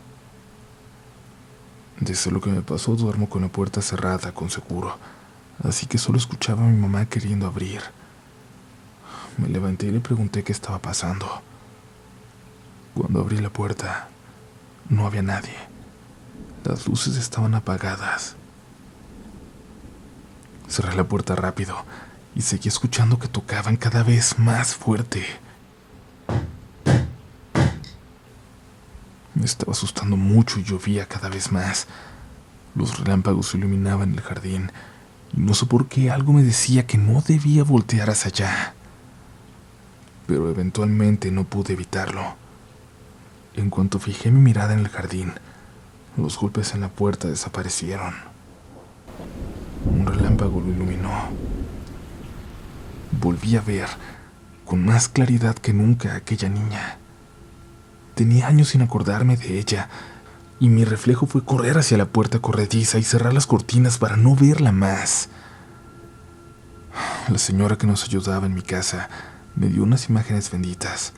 Desde 2.00 2.30
lo 2.30 2.40
que 2.40 2.48
me 2.48 2.62
pasó 2.62 2.96
duermo 2.96 3.28
con 3.28 3.42
la 3.42 3.48
puerta 3.48 3.82
cerrada 3.82 4.32
con 4.32 4.48
seguro, 4.48 4.96
así 5.62 5.84
que 5.84 5.98
solo 5.98 6.16
escuchaba 6.16 6.62
a 6.64 6.66
mi 6.66 6.78
mamá 6.78 7.04
queriendo 7.10 7.46
abrir. 7.46 7.82
Me 9.36 9.50
levanté 9.50 9.88
y 9.88 9.90
le 9.90 10.00
pregunté 10.00 10.42
qué 10.42 10.52
estaba 10.52 10.78
pasando. 10.78 11.42
Cuando 12.94 13.20
abrí 13.20 13.36
la 13.36 13.50
puerta, 13.50 14.08
no 14.88 15.06
había 15.06 15.20
nadie. 15.20 15.58
Las 16.64 16.88
luces 16.88 17.18
estaban 17.18 17.54
apagadas. 17.54 18.36
Cerré 20.68 20.96
la 20.96 21.04
puerta 21.04 21.34
rápido 21.34 21.84
y 22.34 22.42
seguí 22.42 22.68
escuchando 22.68 23.18
que 23.18 23.28
tocaban 23.28 23.76
cada 23.76 24.02
vez 24.02 24.38
más 24.38 24.74
fuerte. 24.74 25.24
Me 29.34 29.44
estaba 29.44 29.72
asustando 29.72 30.16
mucho 30.16 30.60
y 30.60 30.64
llovía 30.64 31.06
cada 31.06 31.28
vez 31.28 31.52
más. 31.52 31.86
Los 32.74 32.98
relámpagos 32.98 33.54
iluminaban 33.54 34.12
el 34.12 34.20
jardín 34.20 34.70
y 35.34 35.40
no 35.40 35.54
sé 35.54 35.66
por 35.66 35.88
qué 35.88 36.10
algo 36.10 36.32
me 36.32 36.42
decía 36.42 36.86
que 36.86 36.98
no 36.98 37.22
debía 37.22 37.64
voltear 37.64 38.10
hacia 38.10 38.28
allá. 38.28 38.74
Pero 40.26 40.50
eventualmente 40.50 41.30
no 41.30 41.44
pude 41.44 41.72
evitarlo. 41.72 42.36
En 43.54 43.68
cuanto 43.68 43.98
fijé 43.98 44.30
mi 44.30 44.40
mirada 44.40 44.72
en 44.72 44.80
el 44.80 44.88
jardín, 44.88 45.32
los 46.16 46.38
golpes 46.38 46.74
en 46.74 46.82
la 46.82 46.88
puerta 46.88 47.28
desaparecieron. 47.28 48.14
Un 49.84 50.06
relámpago 50.06 50.60
lo 50.60 50.68
iluminó. 50.68 51.61
Volví 53.20 53.56
a 53.56 53.60
ver, 53.60 53.88
con 54.64 54.84
más 54.84 55.08
claridad 55.08 55.54
que 55.54 55.72
nunca, 55.72 56.12
a 56.12 56.16
aquella 56.16 56.48
niña. 56.48 56.98
Tenía 58.14 58.46
años 58.46 58.68
sin 58.68 58.82
acordarme 58.82 59.36
de 59.36 59.58
ella, 59.58 59.88
y 60.60 60.68
mi 60.68 60.84
reflejo 60.84 61.26
fue 61.26 61.44
correr 61.44 61.78
hacia 61.78 61.98
la 61.98 62.06
puerta 62.06 62.38
corrediza 62.38 62.98
y 62.98 63.02
cerrar 63.02 63.34
las 63.34 63.46
cortinas 63.46 63.98
para 63.98 64.16
no 64.16 64.36
verla 64.36 64.72
más. 64.72 65.28
La 67.28 67.38
señora 67.38 67.78
que 67.78 67.86
nos 67.86 68.04
ayudaba 68.04 68.46
en 68.46 68.54
mi 68.54 68.62
casa 68.62 69.08
me 69.56 69.68
dio 69.68 69.82
unas 69.82 70.08
imágenes 70.08 70.50
benditas 70.50 71.12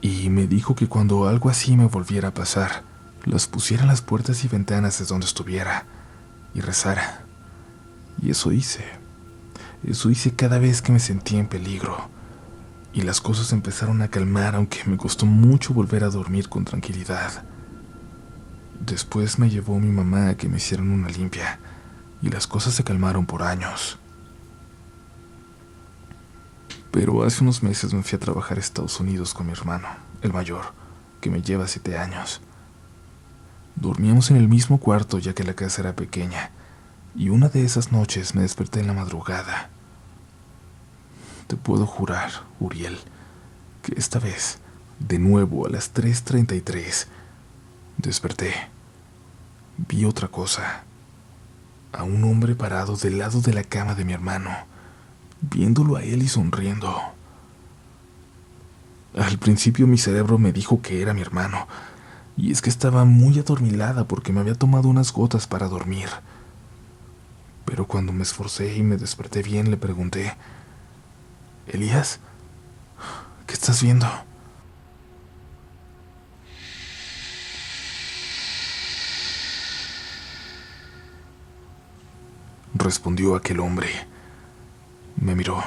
y 0.00 0.28
me 0.30 0.46
dijo 0.46 0.74
que 0.74 0.86
cuando 0.86 1.28
algo 1.28 1.48
así 1.48 1.76
me 1.76 1.86
volviera 1.86 2.28
a 2.28 2.34
pasar, 2.34 2.82
las 3.24 3.46
pusiera 3.46 3.82
en 3.82 3.88
las 3.88 4.02
puertas 4.02 4.44
y 4.44 4.48
ventanas 4.48 4.98
de 4.98 5.06
donde 5.06 5.26
estuviera 5.26 5.86
y 6.54 6.60
rezara. 6.60 7.22
Y 8.20 8.30
eso 8.30 8.52
hice. 8.52 9.03
Eso 9.86 10.10
hice 10.10 10.34
cada 10.34 10.58
vez 10.58 10.80
que 10.80 10.92
me 10.92 10.98
sentía 10.98 11.38
en 11.38 11.46
peligro. 11.46 12.08
Y 12.92 13.02
las 13.02 13.20
cosas 13.20 13.52
empezaron 13.52 14.00
a 14.02 14.08
calmar 14.08 14.54
aunque 14.54 14.84
me 14.86 14.96
costó 14.96 15.26
mucho 15.26 15.74
volver 15.74 16.04
a 16.04 16.10
dormir 16.10 16.48
con 16.48 16.64
tranquilidad. 16.64 17.44
Después 18.80 19.38
me 19.38 19.50
llevó 19.50 19.78
mi 19.78 19.90
mamá 19.90 20.30
a 20.30 20.36
que 20.36 20.48
me 20.48 20.56
hicieran 20.56 20.90
una 20.90 21.08
limpia 21.08 21.58
y 22.22 22.30
las 22.30 22.46
cosas 22.46 22.74
se 22.74 22.84
calmaron 22.84 23.26
por 23.26 23.42
años. 23.42 23.98
Pero 26.90 27.24
hace 27.24 27.42
unos 27.42 27.62
meses 27.62 27.92
me 27.92 28.02
fui 28.02 28.16
a 28.16 28.20
trabajar 28.20 28.56
a 28.56 28.60
Estados 28.60 29.00
Unidos 29.00 29.34
con 29.34 29.46
mi 29.46 29.52
hermano, 29.52 29.88
el 30.22 30.32
mayor, 30.32 30.72
que 31.20 31.28
me 31.28 31.42
lleva 31.42 31.66
siete 31.66 31.98
años. 31.98 32.40
Dormíamos 33.74 34.30
en 34.30 34.36
el 34.36 34.48
mismo 34.48 34.78
cuarto 34.78 35.18
ya 35.18 35.34
que 35.34 35.42
la 35.42 35.54
casa 35.54 35.82
era 35.82 35.96
pequeña, 35.96 36.52
y 37.16 37.28
una 37.28 37.48
de 37.48 37.64
esas 37.64 37.90
noches 37.90 38.34
me 38.34 38.42
desperté 38.42 38.80
en 38.80 38.86
la 38.86 38.92
madrugada. 38.92 39.70
Te 41.46 41.56
puedo 41.56 41.86
jurar, 41.86 42.30
Uriel, 42.60 42.98
que 43.82 43.94
esta 43.96 44.18
vez, 44.18 44.58
de 44.98 45.18
nuevo 45.18 45.66
a 45.66 45.70
las 45.70 45.92
3.33, 45.94 47.06
desperté. 47.98 48.52
Vi 49.76 50.04
otra 50.04 50.28
cosa. 50.28 50.84
A 51.92 52.02
un 52.02 52.24
hombre 52.24 52.54
parado 52.54 52.96
del 52.96 53.18
lado 53.18 53.40
de 53.40 53.52
la 53.52 53.64
cama 53.64 53.94
de 53.94 54.04
mi 54.04 54.12
hermano 54.12 54.50
viéndolo 55.50 55.96
a 55.96 56.02
él 56.02 56.22
y 56.22 56.28
sonriendo. 56.28 56.94
Al 59.16 59.38
principio 59.38 59.86
mi 59.86 59.98
cerebro 59.98 60.38
me 60.38 60.52
dijo 60.52 60.82
que 60.82 61.02
era 61.02 61.14
mi 61.14 61.20
hermano, 61.20 61.68
y 62.36 62.50
es 62.50 62.62
que 62.62 62.70
estaba 62.70 63.04
muy 63.04 63.38
adormilada 63.38 64.04
porque 64.08 64.32
me 64.32 64.40
había 64.40 64.54
tomado 64.54 64.88
unas 64.88 65.12
gotas 65.12 65.46
para 65.46 65.68
dormir. 65.68 66.08
Pero 67.64 67.86
cuando 67.86 68.12
me 68.12 68.22
esforcé 68.22 68.76
y 68.76 68.82
me 68.82 68.96
desperté 68.96 69.42
bien, 69.42 69.70
le 69.70 69.76
pregunté, 69.76 70.34
Elías, 71.66 72.20
¿qué 73.46 73.54
estás 73.54 73.82
viendo? 73.82 74.06
Respondió 82.74 83.34
aquel 83.34 83.60
hombre. 83.60 83.88
Me 85.16 85.34
miró 85.34 85.62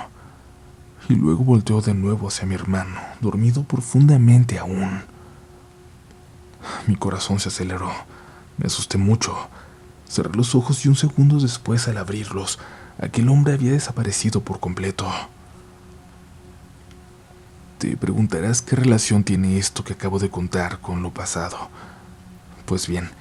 y 1.09 1.15
luego 1.15 1.43
volteó 1.43 1.81
de 1.81 1.93
nuevo 1.93 2.27
hacia 2.27 2.45
mi 2.45 2.55
hermano, 2.55 2.99
dormido 3.21 3.63
profundamente 3.63 4.59
aún. 4.59 5.01
Mi 6.85 6.95
corazón 6.95 7.39
se 7.39 7.49
aceleró. 7.49 7.91
Me 8.57 8.67
asusté 8.67 8.97
mucho. 8.97 9.35
Cerré 10.09 10.31
los 10.35 10.53
ojos 10.55 10.85
y 10.85 10.89
un 10.89 10.95
segundo 10.95 11.39
después, 11.39 11.87
al 11.87 11.97
abrirlos, 11.97 12.59
aquel 12.99 13.29
hombre 13.29 13.53
había 13.53 13.71
desaparecido 13.71 14.41
por 14.41 14.59
completo. 14.59 15.07
Te 17.77 17.95
preguntarás 17.95 18.63
qué 18.63 18.75
relación 18.75 19.23
tiene 19.23 19.59
esto 19.59 19.83
que 19.83 19.93
acabo 19.93 20.17
de 20.17 20.31
contar 20.31 20.79
con 20.79 21.03
lo 21.03 21.13
pasado. 21.13 21.69
Pues 22.65 22.87
bien, 22.87 23.11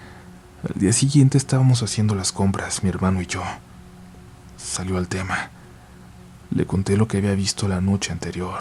al 0.66 0.80
día 0.80 0.94
siguiente 0.94 1.36
estábamos 1.36 1.82
haciendo 1.82 2.14
las 2.14 2.32
compras, 2.32 2.82
mi 2.82 2.88
hermano 2.88 3.20
y 3.20 3.26
yo. 3.26 3.42
Salió 4.56 4.96
al 4.96 5.08
tema. 5.08 5.50
Le 6.50 6.64
conté 6.64 6.96
lo 6.96 7.06
que 7.06 7.18
había 7.18 7.34
visto 7.34 7.68
la 7.68 7.82
noche 7.82 8.12
anterior. 8.12 8.60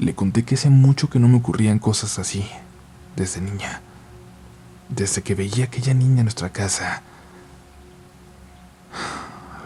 Le 0.00 0.16
conté 0.16 0.44
que 0.44 0.56
hace 0.56 0.70
mucho 0.70 1.08
que 1.08 1.20
no 1.20 1.28
me 1.28 1.36
ocurrían 1.36 1.78
cosas 1.78 2.18
así, 2.18 2.44
desde 3.14 3.40
niña. 3.40 3.80
Desde 4.88 5.22
que 5.22 5.36
veía 5.36 5.64
a 5.64 5.66
aquella 5.68 5.94
niña 5.94 6.18
en 6.18 6.24
nuestra 6.24 6.50
casa. 6.50 7.02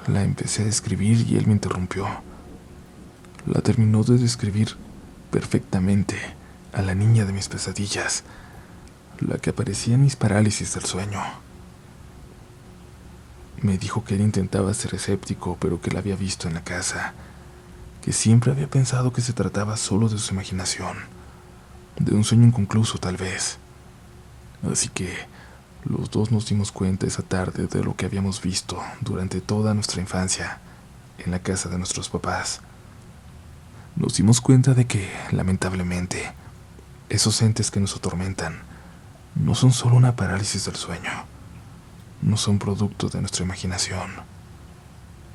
La 0.07 0.23
empecé 0.23 0.63
a 0.63 0.67
describir 0.67 1.27
y 1.27 1.39
él 1.39 1.47
me 1.47 1.55
interrumpió. 1.55 2.07
La 3.47 3.63
terminó 3.63 4.05
de 4.05 4.19
describir 4.19 4.77
perfectamente 5.31 6.17
a 6.73 6.83
la 6.83 6.95
niña 6.95 7.25
de 7.25 7.33
mis 7.33 7.49
pesadillas, 7.49 8.25
la 9.21 9.39
que 9.39 9.51
aparecía 9.51 9.95
en 9.95 10.03
mis 10.03 10.17
parálisis 10.17 10.75
del 10.75 10.85
sueño. 10.85 11.21
Me 13.61 13.77
dijo 13.77 14.05
que 14.05 14.15
él 14.15 14.21
intentaba 14.21 14.73
ser 14.75 14.95
escéptico, 14.95 15.57
pero 15.61 15.81
que 15.81 15.91
la 15.91 15.99
había 15.99 16.15
visto 16.17 16.47
en 16.47 16.55
la 16.55 16.63
casa, 16.63 17.15
que 18.03 18.13
siempre 18.13 18.53
había 18.53 18.69
pensado 18.69 19.13
que 19.13 19.21
se 19.21 19.33
trataba 19.33 19.77
solo 19.77 20.09
de 20.09 20.19
su 20.19 20.33
imaginación, 20.33 20.97
de 21.99 22.15
un 22.15 22.25
sueño 22.25 22.47
inconcluso 22.47 22.99
tal 22.99 23.17
vez. 23.17 23.59
Así 24.71 24.89
que 24.89 25.13
los 25.85 26.11
dos 26.11 26.31
nos 26.31 26.47
dimos 26.47 26.71
cuenta 26.71 27.07
esa 27.07 27.23
tarde 27.23 27.67
de 27.67 27.83
lo 27.83 27.97
que 27.97 28.07
habíamos 28.07 28.41
visto 28.43 28.81
durante 29.01 29.41
toda 29.41 29.75
nuestra 29.75 30.01
infancia 30.01 30.61
en 31.19 31.31
la 31.31 31.41
casa 31.41 31.69
de 31.69 31.79
nuestros 31.79 32.09
papás. 32.09 32.61
Nos 33.99 34.15
dimos 34.15 34.41
cuenta 34.41 34.75
de 34.75 34.87
que, 34.87 35.11
lamentablemente, 35.33 36.33
esos 37.09 37.43
entes 37.43 37.71
que 37.71 37.81
nos 37.81 37.97
atormentan 37.97 38.61
no 39.35 39.55
son 39.55 39.73
solo 39.73 39.97
una 39.97 40.15
parálisis 40.15 40.65
del 40.67 40.77
sueño 40.77 41.11
no 42.23 42.37
son 42.37 42.59
producto 42.59 43.09
de 43.09 43.21
nuestra 43.21 43.45
imaginación. 43.45 44.11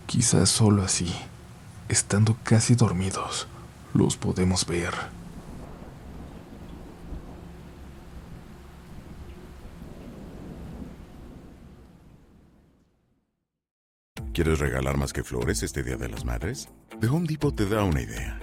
Quizás 0.06 0.50
solo 0.50 0.84
así, 0.84 1.14
estando 1.90 2.38
casi 2.44 2.76
dormidos, 2.76 3.48
los 3.94 4.18
podemos 4.18 4.66
ver. 4.66 4.94
¿Quieres 14.34 14.58
regalar 14.60 14.98
más 14.98 15.14
que 15.14 15.24
flores 15.24 15.62
este 15.62 15.84
Día 15.84 15.96
de 15.96 16.10
las 16.10 16.26
Madres? 16.26 16.68
The 17.00 17.08
Home 17.08 17.28
te 17.28 17.68
da 17.68 17.84
una 17.84 18.02
idea. 18.02 18.43